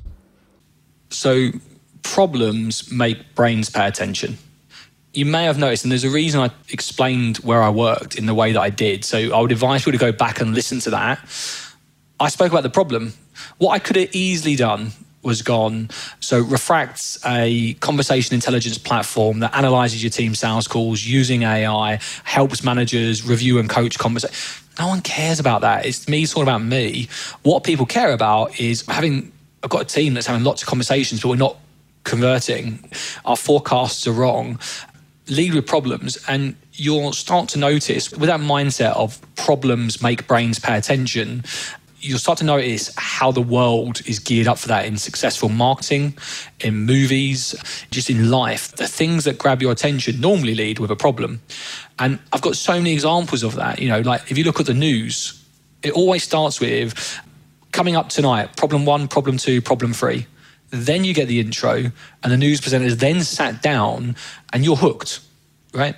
So 1.08 1.50
problems 2.02 2.90
make 2.90 3.34
brains 3.34 3.70
pay 3.70 3.86
attention. 3.86 4.38
You 5.12 5.26
may 5.26 5.44
have 5.44 5.58
noticed, 5.58 5.84
and 5.84 5.90
there's 5.90 6.04
a 6.04 6.10
reason 6.10 6.40
I 6.40 6.50
explained 6.68 7.38
where 7.38 7.62
I 7.62 7.70
worked 7.70 8.16
in 8.16 8.26
the 8.26 8.34
way 8.34 8.52
that 8.52 8.60
I 8.60 8.70
did. 8.70 9.04
So 9.04 9.34
I 9.34 9.40
would 9.40 9.50
advise 9.50 9.80
people 9.80 9.92
to 9.92 9.98
go 9.98 10.12
back 10.12 10.40
and 10.40 10.54
listen 10.54 10.78
to 10.80 10.90
that. 10.90 11.18
I 12.20 12.28
spoke 12.28 12.52
about 12.52 12.62
the 12.62 12.70
problem 12.70 13.14
what 13.58 13.72
I 13.72 13.78
could 13.78 13.96
have 13.96 14.14
easily 14.14 14.56
done 14.56 14.92
was 15.22 15.42
gone. 15.42 15.90
So 16.20 16.40
Refract's 16.40 17.18
a 17.26 17.74
conversation 17.74 18.34
intelligence 18.34 18.78
platform 18.78 19.40
that 19.40 19.54
analyzes 19.54 20.02
your 20.02 20.10
team 20.10 20.34
sales 20.34 20.66
calls 20.66 21.04
using 21.04 21.42
AI, 21.42 22.00
helps 22.24 22.64
managers 22.64 23.26
review 23.26 23.58
and 23.58 23.68
coach 23.68 23.98
conversation. 23.98 24.34
No 24.78 24.88
one 24.88 25.02
cares 25.02 25.38
about 25.38 25.60
that. 25.60 25.84
It's 25.84 26.08
me 26.08 26.26
talking 26.26 26.44
about 26.44 26.62
me. 26.62 27.08
What 27.42 27.64
people 27.64 27.84
care 27.84 28.12
about 28.12 28.58
is 28.58 28.86
having, 28.86 29.30
I've 29.62 29.70
got 29.70 29.82
a 29.82 29.84
team 29.84 30.14
that's 30.14 30.26
having 30.26 30.42
lots 30.42 30.62
of 30.62 30.68
conversations, 30.68 31.20
but 31.20 31.28
we're 31.28 31.36
not 31.36 31.56
converting. 32.10 32.90
Our 33.24 33.36
forecasts 33.36 34.06
are 34.06 34.12
wrong. 34.12 34.58
Lead 35.28 35.54
with 35.54 35.66
problems, 35.66 36.18
and 36.28 36.56
you'll 36.72 37.12
start 37.12 37.48
to 37.50 37.58
notice 37.58 38.10
with 38.10 38.28
that 38.28 38.40
mindset 38.40 38.96
of 38.96 39.20
problems 39.36 40.02
make 40.02 40.26
brains 40.26 40.58
pay 40.58 40.76
attention 40.76 41.44
you'll 42.00 42.18
start 42.18 42.38
to 42.38 42.44
notice 42.44 42.92
how 42.96 43.30
the 43.30 43.42
world 43.42 44.00
is 44.06 44.18
geared 44.18 44.48
up 44.48 44.58
for 44.58 44.68
that 44.68 44.86
in 44.86 44.96
successful 44.96 45.48
marketing, 45.48 46.16
in 46.60 46.74
movies, 46.86 47.54
just 47.90 48.08
in 48.08 48.30
life. 48.30 48.74
The 48.76 48.88
things 48.88 49.24
that 49.24 49.38
grab 49.38 49.60
your 49.60 49.72
attention 49.72 50.20
normally 50.20 50.54
lead 50.54 50.78
with 50.78 50.90
a 50.90 50.96
problem. 50.96 51.42
And 51.98 52.18
I've 52.32 52.40
got 52.40 52.56
so 52.56 52.74
many 52.74 52.92
examples 52.92 53.42
of 53.42 53.54
that. 53.56 53.78
You 53.78 53.88
know, 53.88 54.00
like 54.00 54.30
if 54.30 54.38
you 54.38 54.44
look 54.44 54.60
at 54.60 54.66
the 54.66 54.74
news, 54.74 55.44
it 55.82 55.92
always 55.92 56.22
starts 56.22 56.60
with 56.60 57.20
coming 57.72 57.96
up 57.96 58.08
tonight, 58.08 58.56
problem 58.56 58.84
one, 58.84 59.06
problem 59.06 59.36
two, 59.36 59.60
problem 59.60 59.92
three. 59.92 60.26
Then 60.70 61.04
you 61.04 61.14
get 61.14 61.28
the 61.28 61.40
intro, 61.40 61.92
and 62.22 62.32
the 62.32 62.36
news 62.36 62.60
presenters 62.60 62.94
then 62.94 63.22
sat 63.22 63.62
down, 63.62 64.16
and 64.52 64.64
you're 64.64 64.76
hooked, 64.76 65.20
right? 65.74 65.96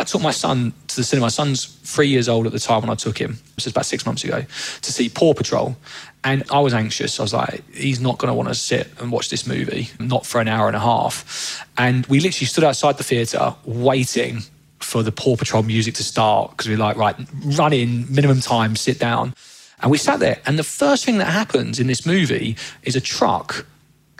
I 0.00 0.04
took 0.04 0.22
my 0.22 0.30
son 0.30 0.72
to 0.88 0.96
the 0.96 1.04
cinema. 1.04 1.26
My 1.26 1.28
son's 1.28 1.66
three 1.66 2.08
years 2.08 2.26
old 2.26 2.46
at 2.46 2.52
the 2.52 2.58
time 2.58 2.80
when 2.80 2.88
I 2.88 2.94
took 2.94 3.18
him. 3.18 3.38
This 3.56 3.66
was 3.66 3.72
about 3.72 3.84
six 3.84 4.06
months 4.06 4.24
ago 4.24 4.46
to 4.80 4.92
see 4.92 5.10
Paw 5.10 5.34
Patrol. 5.34 5.76
And 6.24 6.42
I 6.50 6.60
was 6.60 6.72
anxious. 6.72 7.20
I 7.20 7.22
was 7.22 7.34
like, 7.34 7.70
he's 7.74 8.00
not 8.00 8.16
going 8.16 8.28
to 8.30 8.34
want 8.34 8.48
to 8.48 8.54
sit 8.54 8.88
and 8.98 9.12
watch 9.12 9.28
this 9.28 9.46
movie, 9.46 9.90
not 9.98 10.24
for 10.24 10.40
an 10.40 10.48
hour 10.48 10.68
and 10.68 10.76
a 10.76 10.80
half. 10.80 11.66
And 11.76 12.06
we 12.06 12.18
literally 12.18 12.46
stood 12.46 12.64
outside 12.64 12.96
the 12.96 13.04
theatre 13.04 13.54
waiting 13.66 14.40
for 14.78 15.02
the 15.02 15.12
Paw 15.12 15.36
Patrol 15.36 15.62
music 15.62 15.94
to 15.96 16.02
start 16.02 16.52
because 16.52 16.66
we 16.66 16.76
were 16.76 16.82
like, 16.82 16.96
right, 16.96 17.16
run 17.44 17.74
in, 17.74 18.06
minimum 18.10 18.40
time, 18.40 18.76
sit 18.76 18.98
down. 18.98 19.34
And 19.82 19.90
we 19.90 19.98
sat 19.98 20.18
there. 20.18 20.40
And 20.46 20.58
the 20.58 20.64
first 20.64 21.04
thing 21.04 21.18
that 21.18 21.26
happens 21.26 21.78
in 21.78 21.88
this 21.88 22.06
movie 22.06 22.56
is 22.84 22.96
a 22.96 23.02
truck 23.02 23.66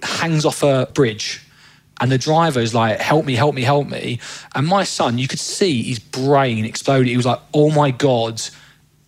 hangs 0.02 0.44
off 0.44 0.62
a 0.62 0.88
bridge 0.94 1.40
and 2.00 2.10
the 2.10 2.18
driver 2.18 2.60
is 2.60 2.74
like, 2.74 2.98
help 2.98 3.26
me, 3.26 3.34
help 3.34 3.54
me, 3.54 3.62
help 3.62 3.86
me. 3.86 4.20
And 4.54 4.66
my 4.66 4.84
son, 4.84 5.18
you 5.18 5.28
could 5.28 5.38
see 5.38 5.82
his 5.82 5.98
brain 5.98 6.64
exploded. 6.64 7.08
He 7.08 7.16
was 7.16 7.26
like, 7.26 7.40
oh 7.52 7.70
my 7.70 7.90
God, 7.90 8.40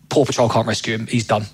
Paw 0.09 0.25
Patrol 0.25 0.47
can't 0.47 0.67
rescue 0.67 0.93
him. 0.93 1.07
He's 1.07 1.25
done. 1.25 1.45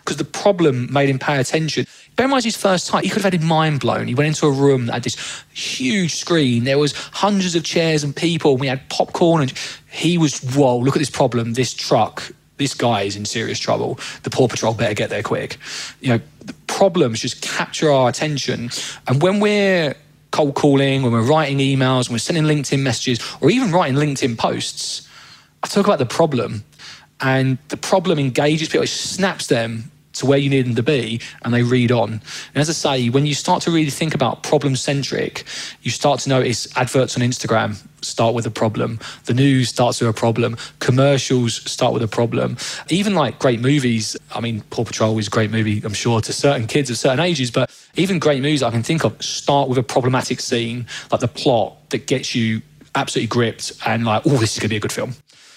Because 0.00 0.16
the 0.16 0.24
problem 0.24 0.92
made 0.92 1.08
him 1.08 1.20
pay 1.20 1.38
attention. 1.38 1.86
Bear 2.16 2.24
in 2.24 2.30
mind 2.30 2.44
his 2.44 2.56
first 2.56 2.88
time, 2.88 3.04
he 3.04 3.08
could 3.08 3.22
have 3.22 3.32
had 3.32 3.40
his 3.40 3.48
mind 3.48 3.80
blown. 3.80 4.08
He 4.08 4.16
went 4.16 4.26
into 4.26 4.46
a 4.46 4.50
room 4.50 4.86
that 4.86 4.94
had 4.94 5.04
this 5.04 5.44
huge 5.52 6.16
screen. 6.16 6.64
There 6.64 6.78
was 6.78 6.92
hundreds 6.92 7.54
of 7.54 7.62
chairs 7.62 8.02
and 8.02 8.14
people. 8.14 8.52
And 8.52 8.60
we 8.60 8.66
had 8.66 8.88
popcorn 8.88 9.42
and 9.42 9.52
he 9.90 10.18
was, 10.18 10.40
whoa, 10.40 10.78
look 10.78 10.96
at 10.96 10.98
this 10.98 11.10
problem. 11.10 11.52
This 11.52 11.72
truck, 11.72 12.32
this 12.56 12.74
guy 12.74 13.02
is 13.02 13.14
in 13.14 13.26
serious 13.26 13.60
trouble. 13.60 14.00
The 14.24 14.30
Paw 14.30 14.48
Patrol 14.48 14.74
better 14.74 14.94
get 14.94 15.10
there 15.10 15.22
quick. 15.22 15.58
You 16.00 16.14
know, 16.14 16.20
problems 16.80 17.20
just 17.20 17.42
capture 17.42 17.90
our 17.90 18.08
attention. 18.08 18.70
And 19.06 19.22
when 19.22 19.38
we're 19.38 19.94
cold 20.30 20.54
calling, 20.54 21.02
when 21.02 21.12
we're 21.12 21.30
writing 21.34 21.58
emails, 21.58 22.08
when 22.08 22.14
we're 22.14 22.20
sending 22.30 22.44
LinkedIn 22.44 22.80
messages, 22.80 23.20
or 23.42 23.50
even 23.50 23.70
writing 23.70 23.96
LinkedIn 23.96 24.38
posts, 24.38 25.06
I 25.62 25.66
talk 25.66 25.84
about 25.86 25.98
the 25.98 26.06
problem. 26.06 26.64
And 27.20 27.58
the 27.68 27.76
problem 27.76 28.18
engages 28.18 28.68
people, 28.68 28.84
it 28.84 28.86
snaps 28.86 29.48
them 29.48 29.90
to 30.14 30.26
where 30.26 30.38
you 30.38 30.50
need 30.50 30.66
them 30.66 30.74
to 30.74 30.82
be, 30.82 31.20
and 31.42 31.54
they 31.54 31.62
read 31.62 31.92
on. 31.92 32.12
And 32.12 32.56
as 32.56 32.68
I 32.68 32.72
say, 32.72 33.08
when 33.10 33.26
you 33.26 33.34
start 33.34 33.62
to 33.62 33.70
really 33.70 33.90
think 33.90 34.14
about 34.14 34.42
problem 34.42 34.76
centric, 34.76 35.44
you 35.82 35.90
start 35.90 36.20
to 36.20 36.28
notice 36.28 36.66
adverts 36.76 37.16
on 37.16 37.22
Instagram 37.22 37.76
start 38.02 38.34
with 38.34 38.46
a 38.46 38.50
problem, 38.50 38.98
the 39.24 39.34
news 39.34 39.68
starts 39.68 40.00
with 40.00 40.08
a 40.08 40.12
problem, 40.12 40.56
commercials 40.78 41.56
start 41.70 41.92
with 41.92 42.02
a 42.02 42.08
problem. 42.08 42.56
Even 42.88 43.14
like 43.14 43.38
great 43.38 43.60
movies, 43.60 44.16
I 44.34 44.40
mean, 44.40 44.62
Paw 44.70 44.84
Patrol 44.84 45.18
is 45.18 45.28
a 45.28 45.30
great 45.30 45.50
movie, 45.50 45.82
I'm 45.84 45.92
sure, 45.92 46.20
to 46.20 46.32
certain 46.32 46.66
kids 46.66 46.90
of 46.90 46.98
certain 46.98 47.20
ages, 47.20 47.50
but 47.50 47.70
even 47.96 48.18
great 48.18 48.42
movies 48.42 48.62
I 48.62 48.70
can 48.70 48.82
think 48.82 49.04
of 49.04 49.22
start 49.22 49.68
with 49.68 49.78
a 49.78 49.82
problematic 49.82 50.40
scene, 50.40 50.86
like 51.10 51.20
the 51.20 51.28
plot 51.28 51.90
that 51.90 52.06
gets 52.06 52.34
you 52.34 52.62
absolutely 52.94 53.28
gripped 53.28 53.72
and 53.86 54.04
like, 54.04 54.22
oh, 54.26 54.36
this 54.36 54.54
is 54.54 54.58
going 54.58 54.68
to 54.68 54.70
be 54.70 54.76
a 54.76 54.80
good 54.80 54.92
film. 54.92 55.14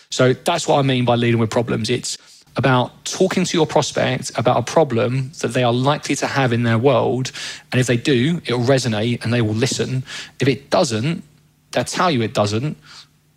So 0.09 0.33
that's 0.33 0.67
what 0.67 0.77
I 0.77 0.83
mean 0.83 1.05
by 1.05 1.15
leading 1.15 1.39
with 1.39 1.49
problems. 1.49 1.89
It's 1.89 2.17
about 2.55 3.05
talking 3.05 3.45
to 3.45 3.57
your 3.57 3.65
prospect 3.65 4.31
about 4.35 4.57
a 4.57 4.61
problem 4.61 5.31
that 5.39 5.49
they 5.49 5.63
are 5.63 5.73
likely 5.73 6.15
to 6.15 6.27
have 6.27 6.53
in 6.53 6.63
their 6.63 6.77
world. 6.77 7.31
And 7.71 7.81
if 7.81 7.87
they 7.87 7.97
do, 7.97 8.41
it'll 8.45 8.61
resonate 8.61 9.23
and 9.23 9.33
they 9.33 9.41
will 9.41 9.55
listen. 9.55 10.03
If 10.39 10.47
it 10.47 10.69
doesn't, 10.69 11.23
they'll 11.71 11.83
tell 11.83 12.11
you 12.11 12.21
it 12.21 12.33
doesn't. 12.33 12.77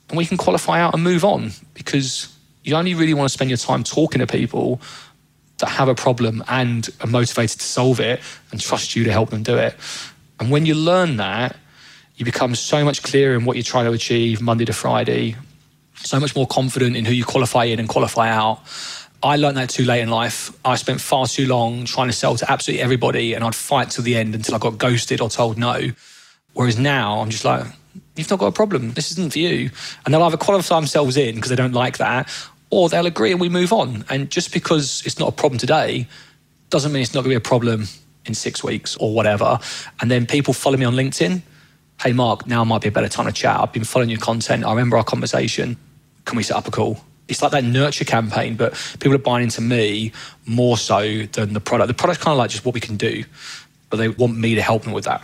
And 0.08 0.18
we 0.18 0.26
can 0.26 0.36
qualify 0.36 0.80
out 0.80 0.94
and 0.94 1.02
move 1.02 1.24
on 1.24 1.52
because 1.74 2.32
you 2.62 2.74
only 2.74 2.94
really 2.94 3.14
want 3.14 3.28
to 3.28 3.32
spend 3.32 3.50
your 3.50 3.56
time 3.56 3.84
talking 3.84 4.18
to 4.18 4.26
people 4.26 4.80
that 5.58 5.68
have 5.68 5.88
a 5.88 5.94
problem 5.94 6.44
and 6.48 6.88
are 7.00 7.06
motivated 7.06 7.58
to 7.60 7.64
solve 7.64 8.00
it 8.00 8.20
and 8.50 8.60
trust 8.60 8.94
you 8.94 9.04
to 9.04 9.12
help 9.12 9.30
them 9.30 9.42
do 9.42 9.56
it. 9.56 9.74
And 10.38 10.50
when 10.50 10.66
you 10.66 10.74
learn 10.74 11.16
that, 11.16 11.56
you 12.16 12.24
become 12.24 12.54
so 12.54 12.84
much 12.84 13.02
clearer 13.02 13.34
in 13.34 13.44
what 13.44 13.56
you're 13.56 13.62
trying 13.62 13.86
to 13.86 13.92
achieve 13.92 14.40
Monday 14.40 14.64
to 14.64 14.72
Friday, 14.72 15.36
so 15.94 16.20
much 16.20 16.34
more 16.34 16.46
confident 16.46 16.96
in 16.96 17.04
who 17.04 17.12
you 17.12 17.24
qualify 17.24 17.64
in 17.64 17.78
and 17.78 17.88
qualify 17.88 18.28
out. 18.28 18.60
I 19.22 19.36
learned 19.36 19.56
that 19.56 19.70
too 19.70 19.84
late 19.84 20.02
in 20.02 20.10
life. 20.10 20.52
I 20.64 20.76
spent 20.76 21.00
far 21.00 21.26
too 21.26 21.46
long 21.46 21.84
trying 21.84 22.08
to 22.08 22.12
sell 22.12 22.36
to 22.36 22.50
absolutely 22.50 22.82
everybody, 22.82 23.34
and 23.34 23.42
I'd 23.42 23.54
fight 23.54 23.90
to 23.90 24.02
the 24.02 24.16
end 24.16 24.34
until 24.34 24.54
I 24.54 24.58
got 24.58 24.78
ghosted 24.78 25.20
or 25.20 25.30
told 25.30 25.58
no. 25.58 25.90
Whereas 26.52 26.78
now, 26.78 27.20
I'm 27.20 27.30
just 27.30 27.44
like, 27.44 27.66
you've 28.14 28.30
not 28.30 28.38
got 28.38 28.46
a 28.46 28.52
problem. 28.52 28.92
This 28.92 29.10
isn't 29.12 29.32
for 29.32 29.38
you. 29.38 29.70
And 30.04 30.12
they'll 30.12 30.22
either 30.22 30.36
qualify 30.36 30.76
themselves 30.76 31.16
in 31.16 31.34
because 31.34 31.50
they 31.50 31.56
don't 31.56 31.72
like 31.72 31.98
that, 31.98 32.30
or 32.70 32.88
they'll 32.88 33.06
agree 33.06 33.32
and 33.32 33.40
we 33.40 33.48
move 33.48 33.72
on. 33.72 34.04
And 34.08 34.30
just 34.30 34.52
because 34.52 35.02
it's 35.06 35.18
not 35.18 35.28
a 35.28 35.32
problem 35.32 35.58
today 35.58 36.06
doesn't 36.70 36.92
mean 36.92 37.02
it's 37.02 37.14
not 37.14 37.22
going 37.22 37.34
to 37.34 37.40
be 37.40 37.46
a 37.46 37.48
problem 37.48 37.86
in 38.26 38.34
six 38.34 38.62
weeks 38.62 38.96
or 38.96 39.14
whatever. 39.14 39.58
And 40.00 40.10
then 40.10 40.26
people 40.26 40.52
follow 40.52 40.76
me 40.76 40.84
on 40.84 40.94
LinkedIn. 40.94 41.42
Hey, 42.00 42.12
Mark, 42.12 42.46
now 42.46 42.64
might 42.64 42.82
be 42.82 42.88
a 42.88 42.92
better 42.92 43.08
time 43.08 43.26
to 43.26 43.32
chat. 43.32 43.58
I've 43.58 43.72
been 43.72 43.84
following 43.84 44.10
your 44.10 44.18
content. 44.18 44.64
I 44.64 44.70
remember 44.70 44.96
our 44.96 45.04
conversation. 45.04 45.76
Can 46.24 46.36
we 46.36 46.42
set 46.42 46.56
up 46.56 46.66
a 46.66 46.70
call? 46.70 47.00
It's 47.28 47.42
like 47.42 47.52
that 47.52 47.64
nurture 47.64 48.04
campaign, 48.04 48.56
but 48.56 48.74
people 49.00 49.14
are 49.14 49.18
buying 49.18 49.44
into 49.44 49.60
me 49.60 50.12
more 50.46 50.76
so 50.76 51.22
than 51.32 51.52
the 51.52 51.60
product. 51.60 51.88
The 51.88 51.94
product's 51.94 52.22
kind 52.22 52.32
of 52.32 52.38
like 52.38 52.50
just 52.50 52.64
what 52.64 52.74
we 52.74 52.80
can 52.80 52.96
do, 52.96 53.24
but 53.90 53.96
they 53.96 54.08
want 54.08 54.36
me 54.36 54.54
to 54.54 54.62
help 54.62 54.82
them 54.82 54.92
with 54.92 55.04
that. 55.04 55.22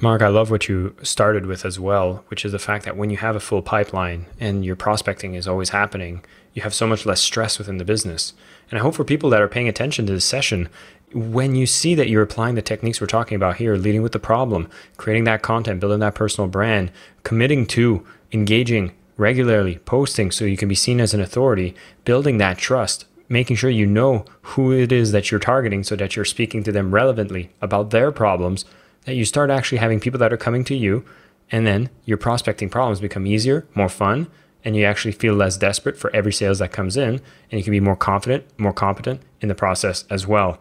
Mark, 0.00 0.22
I 0.22 0.28
love 0.28 0.48
what 0.48 0.68
you 0.68 0.94
started 1.02 1.46
with 1.46 1.64
as 1.64 1.80
well, 1.80 2.24
which 2.28 2.44
is 2.44 2.52
the 2.52 2.60
fact 2.60 2.84
that 2.84 2.96
when 2.96 3.10
you 3.10 3.16
have 3.16 3.34
a 3.34 3.40
full 3.40 3.62
pipeline 3.62 4.26
and 4.38 4.64
your 4.64 4.76
prospecting 4.76 5.34
is 5.34 5.48
always 5.48 5.70
happening, 5.70 6.24
you 6.54 6.62
have 6.62 6.72
so 6.72 6.86
much 6.86 7.04
less 7.04 7.20
stress 7.20 7.58
within 7.58 7.78
the 7.78 7.84
business. 7.84 8.32
And 8.70 8.78
I 8.78 8.82
hope 8.82 8.94
for 8.94 9.02
people 9.02 9.28
that 9.30 9.42
are 9.42 9.48
paying 9.48 9.68
attention 9.68 10.06
to 10.06 10.12
this 10.12 10.24
session, 10.24 10.68
when 11.12 11.56
you 11.56 11.66
see 11.66 11.96
that 11.96 12.08
you're 12.08 12.22
applying 12.22 12.54
the 12.54 12.62
techniques 12.62 13.00
we're 13.00 13.08
talking 13.08 13.34
about 13.34 13.56
here, 13.56 13.76
leading 13.76 14.02
with 14.02 14.12
the 14.12 14.20
problem, 14.20 14.68
creating 14.98 15.24
that 15.24 15.42
content, 15.42 15.80
building 15.80 15.98
that 16.00 16.14
personal 16.14 16.48
brand, 16.48 16.92
committing 17.24 17.66
to 17.66 18.06
engaging 18.30 18.92
regularly 19.18 19.78
posting 19.80 20.30
so 20.30 20.46
you 20.46 20.56
can 20.56 20.68
be 20.68 20.74
seen 20.74 21.00
as 21.00 21.12
an 21.12 21.20
authority, 21.20 21.74
building 22.06 22.38
that 22.38 22.56
trust, 22.56 23.04
making 23.28 23.56
sure 23.56 23.68
you 23.68 23.84
know 23.84 24.24
who 24.40 24.72
it 24.72 24.90
is 24.90 25.12
that 25.12 25.30
you're 25.30 25.40
targeting 25.40 25.84
so 25.84 25.94
that 25.96 26.16
you're 26.16 26.24
speaking 26.24 26.62
to 26.62 26.72
them 26.72 26.94
relevantly 26.94 27.50
about 27.60 27.90
their 27.90 28.10
problems, 28.10 28.64
that 29.04 29.16
you 29.16 29.26
start 29.26 29.50
actually 29.50 29.78
having 29.78 30.00
people 30.00 30.18
that 30.18 30.32
are 30.32 30.38
coming 30.38 30.64
to 30.64 30.74
you, 30.74 31.04
and 31.50 31.66
then 31.66 31.90
your 32.06 32.16
prospecting 32.16 32.70
problems 32.70 33.00
become 33.00 33.26
easier, 33.26 33.66
more 33.74 33.88
fun, 33.88 34.28
and 34.64 34.76
you 34.76 34.84
actually 34.84 35.12
feel 35.12 35.34
less 35.34 35.56
desperate 35.56 35.96
for 35.96 36.14
every 36.14 36.32
sales 36.32 36.58
that 36.58 36.72
comes 36.72 36.96
in, 36.96 37.20
and 37.50 37.58
you 37.58 37.62
can 37.62 37.70
be 37.70 37.80
more 37.80 37.96
confident, 37.96 38.44
more 38.58 38.72
competent 38.72 39.20
in 39.40 39.48
the 39.48 39.54
process 39.54 40.04
as 40.10 40.26
well. 40.26 40.58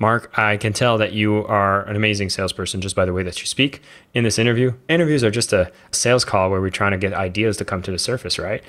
Mark, 0.00 0.30
I 0.38 0.56
can 0.56 0.72
tell 0.72 0.96
that 0.98 1.12
you 1.12 1.44
are 1.46 1.82
an 1.82 1.96
amazing 1.96 2.30
salesperson 2.30 2.80
just 2.80 2.94
by 2.94 3.04
the 3.04 3.12
way 3.12 3.24
that 3.24 3.40
you 3.40 3.46
speak 3.46 3.82
in 4.14 4.22
this 4.22 4.38
interview. 4.38 4.72
Interviews 4.88 5.24
are 5.24 5.30
just 5.30 5.52
a 5.52 5.72
sales 5.90 6.24
call 6.24 6.50
where 6.50 6.60
we're 6.60 6.70
trying 6.70 6.92
to 6.92 6.98
get 6.98 7.12
ideas 7.12 7.56
to 7.56 7.64
come 7.64 7.82
to 7.82 7.90
the 7.90 7.98
surface, 7.98 8.38
right? 8.38 8.62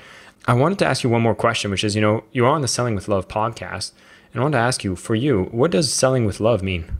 I 0.46 0.54
wanted 0.54 0.80
to 0.80 0.86
ask 0.86 1.04
you 1.04 1.10
one 1.10 1.22
more 1.22 1.34
question, 1.34 1.70
which 1.70 1.84
is, 1.84 1.94
you 1.94 2.00
know, 2.00 2.24
you 2.32 2.46
are 2.46 2.50
on 2.50 2.62
the 2.62 2.68
Selling 2.68 2.96
with 2.96 3.06
Love 3.06 3.28
podcast, 3.28 3.92
and 4.32 4.40
I 4.40 4.42
wanted 4.42 4.58
to 4.58 4.62
ask 4.62 4.82
you, 4.82 4.96
for 4.96 5.14
you, 5.14 5.44
what 5.44 5.70
does 5.70 5.92
selling 5.92 6.24
with 6.24 6.40
love 6.40 6.62
mean? 6.62 6.98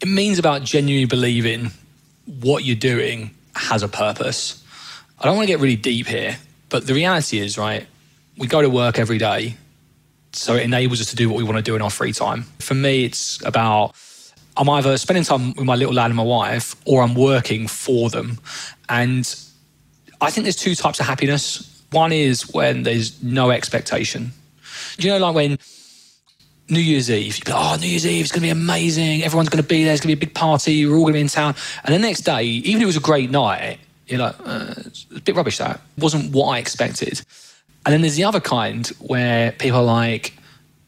It 0.00 0.08
means 0.08 0.38
about 0.38 0.62
genuinely 0.62 1.06
believing 1.06 1.70
what 2.26 2.64
you're 2.64 2.76
doing 2.76 3.30
has 3.56 3.82
a 3.82 3.88
purpose. 3.88 4.62
I 5.18 5.24
don't 5.24 5.36
want 5.36 5.46
to 5.46 5.52
get 5.52 5.60
really 5.60 5.76
deep 5.76 6.06
here, 6.06 6.36
but 6.68 6.86
the 6.86 6.94
reality 6.94 7.38
is, 7.38 7.56
right, 7.58 7.86
we 8.36 8.46
go 8.46 8.62
to 8.62 8.70
work 8.70 8.98
every 8.98 9.18
day 9.18 9.56
so 10.32 10.54
it 10.54 10.62
enables 10.62 11.00
us 11.00 11.10
to 11.10 11.16
do 11.16 11.28
what 11.28 11.36
we 11.36 11.44
want 11.44 11.56
to 11.56 11.62
do 11.62 11.76
in 11.76 11.82
our 11.82 11.90
free 11.90 12.12
time. 12.12 12.42
For 12.58 12.74
me, 12.74 13.04
it's 13.04 13.44
about 13.44 13.94
I'm 14.56 14.68
either 14.68 14.96
spending 14.98 15.24
time 15.24 15.54
with 15.54 15.64
my 15.64 15.74
little 15.74 15.94
lad 15.94 16.06
and 16.06 16.16
my 16.16 16.22
wife, 16.22 16.76
or 16.84 17.02
I'm 17.02 17.14
working 17.14 17.66
for 17.68 18.10
them. 18.10 18.38
And 18.88 19.22
I 20.20 20.30
think 20.30 20.44
there's 20.44 20.56
two 20.56 20.74
types 20.74 21.00
of 21.00 21.06
happiness. 21.06 21.68
One 21.90 22.12
is 22.12 22.52
when 22.52 22.82
there's 22.82 23.22
no 23.22 23.50
expectation. 23.50 24.32
You 24.98 25.10
know, 25.10 25.18
like 25.18 25.34
when 25.34 25.58
New 26.68 26.80
Year's 26.80 27.10
Eve, 27.10 27.38
you 27.38 27.52
like, 27.52 27.62
oh, 27.62 27.76
New 27.80 27.88
Year's 27.88 28.06
Eve 28.06 28.24
is 28.24 28.32
going 28.32 28.40
to 28.42 28.46
be 28.46 28.50
amazing. 28.50 29.22
Everyone's 29.22 29.48
going 29.48 29.62
to 29.62 29.68
be 29.68 29.84
there. 29.84 29.94
It's 29.94 30.02
going 30.02 30.14
to 30.14 30.16
be 30.16 30.24
a 30.24 30.26
big 30.26 30.34
party. 30.34 30.86
We're 30.86 30.96
all 30.96 31.02
going 31.02 31.14
to 31.14 31.18
be 31.18 31.22
in 31.22 31.28
town. 31.28 31.54
And 31.84 31.94
the 31.94 31.98
next 31.98 32.22
day, 32.22 32.44
even 32.44 32.80
if 32.80 32.84
it 32.84 32.86
was 32.86 32.96
a 32.96 33.00
great 33.00 33.30
night, 33.30 33.78
you're 34.06 34.20
like, 34.20 34.36
uh, 34.44 34.74
it's 34.78 35.06
a 35.14 35.20
bit 35.20 35.34
rubbish 35.34 35.58
that. 35.58 35.76
It 35.96 36.02
wasn't 36.02 36.34
what 36.34 36.48
I 36.48 36.58
expected. 36.58 37.22
And 37.84 37.92
then 37.92 38.00
there's 38.00 38.16
the 38.16 38.24
other 38.24 38.40
kind 38.40 38.86
where 39.00 39.52
people 39.52 39.78
are 39.78 39.84
like, 39.84 40.34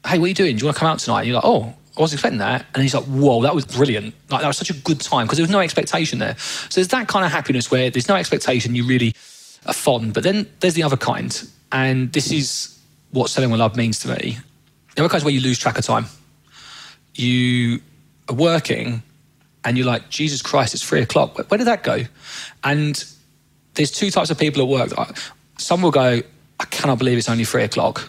hey, 0.06 0.18
what 0.18 0.26
are 0.26 0.28
you 0.28 0.34
doing? 0.34 0.56
Do 0.56 0.60
you 0.60 0.66
want 0.66 0.76
to 0.76 0.80
come 0.80 0.88
out 0.88 0.98
tonight? 0.98 1.20
And 1.20 1.28
you're 1.28 1.36
like, 1.36 1.44
oh, 1.44 1.74
I 1.96 2.00
wasn't 2.00 2.18
expecting 2.18 2.38
that. 2.38 2.66
And 2.74 2.82
he's 2.82 2.94
like, 2.94 3.04
whoa, 3.04 3.42
that 3.42 3.54
was 3.54 3.64
brilliant. 3.64 4.14
Like, 4.30 4.42
that 4.42 4.48
was 4.48 4.56
such 4.56 4.70
a 4.70 4.74
good 4.74 5.00
time 5.00 5.26
because 5.26 5.38
there 5.38 5.44
was 5.44 5.50
no 5.50 5.60
expectation 5.60 6.18
there. 6.18 6.36
So 6.38 6.80
there's 6.80 6.88
that 6.88 7.08
kind 7.08 7.24
of 7.24 7.32
happiness 7.32 7.70
where 7.70 7.90
there's 7.90 8.08
no 8.08 8.16
expectation, 8.16 8.74
you 8.74 8.86
really 8.86 9.14
are 9.66 9.72
fond. 9.72 10.14
But 10.14 10.22
then 10.24 10.48
there's 10.60 10.74
the 10.74 10.82
other 10.82 10.96
kind. 10.96 11.42
And 11.72 12.12
this 12.12 12.30
is 12.30 12.78
what 13.10 13.30
selling 13.30 13.50
with 13.50 13.60
love 13.60 13.76
means 13.76 13.98
to 14.00 14.08
me. 14.08 14.38
The 14.94 15.02
other 15.02 15.08
kind 15.08 15.20
is 15.20 15.24
where 15.24 15.34
you 15.34 15.40
lose 15.40 15.58
track 15.58 15.78
of 15.78 15.84
time. 15.84 16.06
You 17.14 17.80
are 18.28 18.34
working 18.34 19.02
and 19.64 19.78
you're 19.78 19.86
like, 19.86 20.10
Jesus 20.10 20.42
Christ, 20.42 20.74
it's 20.74 20.82
three 20.82 21.00
o'clock. 21.00 21.38
Where 21.50 21.58
did 21.58 21.66
that 21.66 21.82
go? 21.82 22.02
And 22.62 23.02
there's 23.74 23.90
two 23.90 24.10
types 24.10 24.30
of 24.30 24.38
people 24.38 24.62
at 24.62 24.68
work. 24.68 25.16
Some 25.58 25.82
will 25.82 25.90
go, 25.90 26.22
I 26.60 26.64
cannot 26.66 26.98
believe 26.98 27.18
it's 27.18 27.28
only 27.28 27.44
three 27.44 27.62
o'clock. 27.62 28.08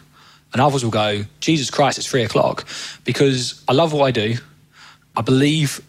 And 0.53 0.61
others 0.61 0.83
will 0.83 0.91
go, 0.91 1.23
Jesus 1.41 1.69
Christ, 1.69 1.97
it's 1.97 2.07
three 2.07 2.23
o'clock. 2.23 2.65
Because 3.03 3.63
I 3.67 3.73
love 3.73 3.91
what 3.91 4.05
I 4.05 4.11
do. 4.11 4.35
I 5.15 5.21
believe 5.21 5.81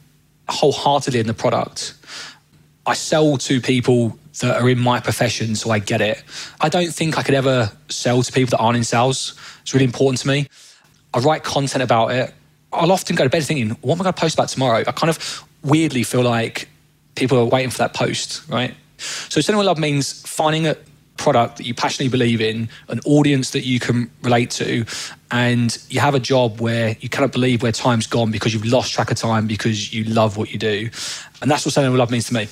wholeheartedly 0.48 1.20
in 1.20 1.26
the 1.26 1.34
product. 1.34 1.94
I 2.84 2.94
sell 2.94 3.36
to 3.36 3.60
people 3.60 4.18
that 4.40 4.60
are 4.60 4.68
in 4.68 4.78
my 4.78 5.00
profession, 5.00 5.56
so 5.56 5.70
I 5.70 5.78
get 5.78 6.00
it. 6.00 6.22
I 6.60 6.68
don't 6.68 6.92
think 6.92 7.18
I 7.18 7.22
could 7.22 7.34
ever 7.34 7.72
sell 7.88 8.22
to 8.22 8.32
people 8.32 8.50
that 8.50 8.62
aren't 8.62 8.76
in 8.76 8.84
sales. 8.84 9.34
It's 9.62 9.72
really 9.72 9.86
important 9.86 10.20
to 10.20 10.28
me. 10.28 10.48
I 11.14 11.20
write 11.20 11.42
content 11.42 11.82
about 11.82 12.10
it. 12.12 12.34
I'll 12.72 12.92
often 12.92 13.16
go 13.16 13.24
to 13.24 13.30
bed 13.30 13.42
thinking, 13.44 13.70
what 13.80 13.94
am 13.94 14.02
I 14.02 14.04
going 14.04 14.14
to 14.14 14.20
post 14.20 14.34
about 14.34 14.48
tomorrow? 14.48 14.84
I 14.86 14.92
kind 14.92 15.10
of 15.10 15.44
weirdly 15.62 16.02
feel 16.02 16.22
like 16.22 16.68
people 17.14 17.38
are 17.38 17.44
waiting 17.44 17.70
for 17.70 17.78
that 17.78 17.94
post, 17.94 18.46
right? 18.48 18.74
So 18.98 19.40
selling 19.40 19.64
love 19.64 19.78
means 19.78 20.22
finding 20.26 20.66
a 20.66 20.76
product 21.16 21.56
that 21.56 21.66
you 21.66 21.74
passionately 21.74 22.10
believe 22.10 22.40
in, 22.40 22.68
an 22.88 23.00
audience 23.04 23.50
that 23.50 23.64
you 23.64 23.80
can 23.80 24.10
relate 24.22 24.50
to, 24.52 24.84
and 25.30 25.78
you 25.88 26.00
have 26.00 26.14
a 26.14 26.20
job 26.20 26.60
where 26.60 26.96
you 27.00 27.08
cannot 27.08 27.32
believe 27.32 27.62
where 27.62 27.72
time's 27.72 28.06
gone 28.06 28.30
because 28.30 28.54
you've 28.54 28.66
lost 28.66 28.92
track 28.92 29.10
of 29.10 29.16
time 29.16 29.46
because 29.46 29.92
you 29.92 30.04
love 30.04 30.36
what 30.36 30.52
you 30.52 30.58
do. 30.58 30.88
And 31.42 31.50
that's 31.50 31.64
what 31.64 31.74
selling 31.74 31.90
with 31.90 31.98
love 31.98 32.10
means 32.10 32.26
to 32.28 32.34
me. 32.34 32.48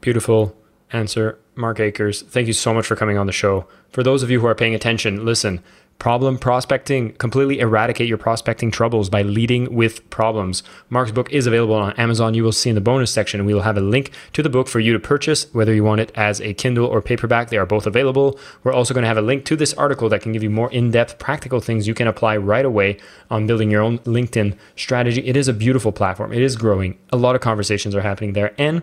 Beautiful 0.00 0.56
answer, 0.92 1.38
Mark 1.54 1.78
Ackers. 1.78 2.24
Thank 2.24 2.46
you 2.46 2.52
so 2.52 2.72
much 2.72 2.86
for 2.86 2.96
coming 2.96 3.18
on 3.18 3.26
the 3.26 3.32
show. 3.32 3.66
For 3.90 4.02
those 4.02 4.22
of 4.22 4.30
you 4.30 4.40
who 4.40 4.46
are 4.46 4.54
paying 4.54 4.74
attention, 4.74 5.24
listen, 5.24 5.62
Problem 5.98 6.38
prospecting, 6.38 7.12
completely 7.14 7.58
eradicate 7.58 8.06
your 8.06 8.18
prospecting 8.18 8.70
troubles 8.70 9.10
by 9.10 9.22
leading 9.22 9.74
with 9.74 10.08
problems. 10.10 10.62
Mark's 10.88 11.10
book 11.10 11.28
is 11.32 11.48
available 11.48 11.74
on 11.74 11.92
Amazon. 11.94 12.34
You 12.34 12.44
will 12.44 12.52
see 12.52 12.68
in 12.68 12.76
the 12.76 12.80
bonus 12.80 13.10
section. 13.10 13.44
We 13.44 13.52
will 13.52 13.62
have 13.62 13.76
a 13.76 13.80
link 13.80 14.12
to 14.34 14.40
the 14.40 14.48
book 14.48 14.68
for 14.68 14.78
you 14.78 14.92
to 14.92 15.00
purchase, 15.00 15.52
whether 15.52 15.74
you 15.74 15.82
want 15.82 16.00
it 16.00 16.12
as 16.14 16.40
a 16.40 16.54
Kindle 16.54 16.86
or 16.86 17.02
paperback. 17.02 17.50
They 17.50 17.56
are 17.56 17.66
both 17.66 17.84
available. 17.84 18.38
We're 18.62 18.72
also 18.72 18.94
going 18.94 19.02
to 19.02 19.08
have 19.08 19.16
a 19.16 19.22
link 19.22 19.44
to 19.46 19.56
this 19.56 19.74
article 19.74 20.08
that 20.10 20.22
can 20.22 20.30
give 20.30 20.44
you 20.44 20.50
more 20.50 20.70
in 20.70 20.92
depth, 20.92 21.18
practical 21.18 21.58
things 21.58 21.88
you 21.88 21.94
can 21.94 22.06
apply 22.06 22.36
right 22.36 22.64
away 22.64 22.98
on 23.28 23.48
building 23.48 23.68
your 23.68 23.82
own 23.82 23.98
LinkedIn 24.00 24.56
strategy. 24.76 25.26
It 25.26 25.36
is 25.36 25.48
a 25.48 25.52
beautiful 25.52 25.90
platform, 25.90 26.32
it 26.32 26.42
is 26.42 26.54
growing. 26.54 26.96
A 27.10 27.16
lot 27.16 27.34
of 27.34 27.40
conversations 27.40 27.96
are 27.96 28.02
happening 28.02 28.34
there. 28.34 28.54
And 28.56 28.82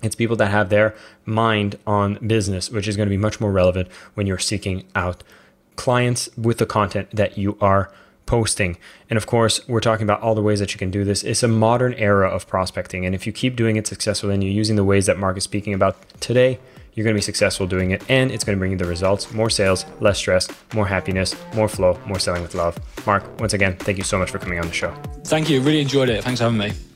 it's 0.00 0.14
people 0.14 0.36
that 0.36 0.52
have 0.52 0.68
their 0.68 0.94
mind 1.24 1.76
on 1.88 2.24
business, 2.24 2.70
which 2.70 2.86
is 2.86 2.96
going 2.96 3.08
to 3.08 3.10
be 3.10 3.16
much 3.16 3.40
more 3.40 3.50
relevant 3.50 3.88
when 4.14 4.28
you're 4.28 4.38
seeking 4.38 4.84
out 4.94 5.24
clients 5.76 6.28
with 6.36 6.58
the 6.58 6.66
content 6.66 7.08
that 7.12 7.38
you 7.38 7.56
are 7.60 7.90
posting. 8.26 8.76
And 9.08 9.16
of 9.16 9.26
course, 9.26 9.66
we're 9.68 9.80
talking 9.80 10.04
about 10.04 10.20
all 10.20 10.34
the 10.34 10.42
ways 10.42 10.58
that 10.58 10.72
you 10.72 10.78
can 10.78 10.90
do 10.90 11.04
this. 11.04 11.22
It's 11.22 11.42
a 11.42 11.48
modern 11.48 11.94
era 11.94 12.28
of 12.28 12.46
prospecting. 12.46 13.06
And 13.06 13.14
if 13.14 13.26
you 13.26 13.32
keep 13.32 13.56
doing 13.56 13.76
it 13.76 13.86
successfully 13.86 14.34
and 14.34 14.42
you're 14.42 14.52
using 14.52 14.76
the 14.76 14.84
ways 14.84 15.06
that 15.06 15.18
Mark 15.18 15.36
is 15.36 15.44
speaking 15.44 15.74
about 15.74 15.96
today, 16.20 16.58
you're 16.94 17.04
going 17.04 17.14
to 17.14 17.18
be 17.18 17.22
successful 17.22 17.66
doing 17.66 17.90
it 17.90 18.02
and 18.08 18.30
it's 18.30 18.42
going 18.42 18.56
to 18.56 18.58
bring 18.58 18.72
you 18.72 18.78
the 18.78 18.86
results 18.86 19.32
more 19.32 19.50
sales, 19.50 19.84
less 20.00 20.18
stress, 20.18 20.48
more 20.74 20.86
happiness, 20.86 21.36
more 21.54 21.68
flow, 21.68 21.98
more 22.06 22.18
selling 22.18 22.42
with 22.42 22.54
love. 22.54 22.78
Mark, 23.06 23.38
once 23.38 23.52
again, 23.52 23.76
thank 23.76 23.98
you 23.98 24.04
so 24.04 24.18
much 24.18 24.30
for 24.30 24.38
coming 24.38 24.58
on 24.58 24.66
the 24.66 24.72
show. 24.72 24.94
Thank 25.24 25.48
you. 25.50 25.60
Really 25.60 25.82
enjoyed 25.82 26.08
it. 26.08 26.24
Thanks 26.24 26.40
for 26.40 26.44
having 26.44 26.58
me. 26.58 26.95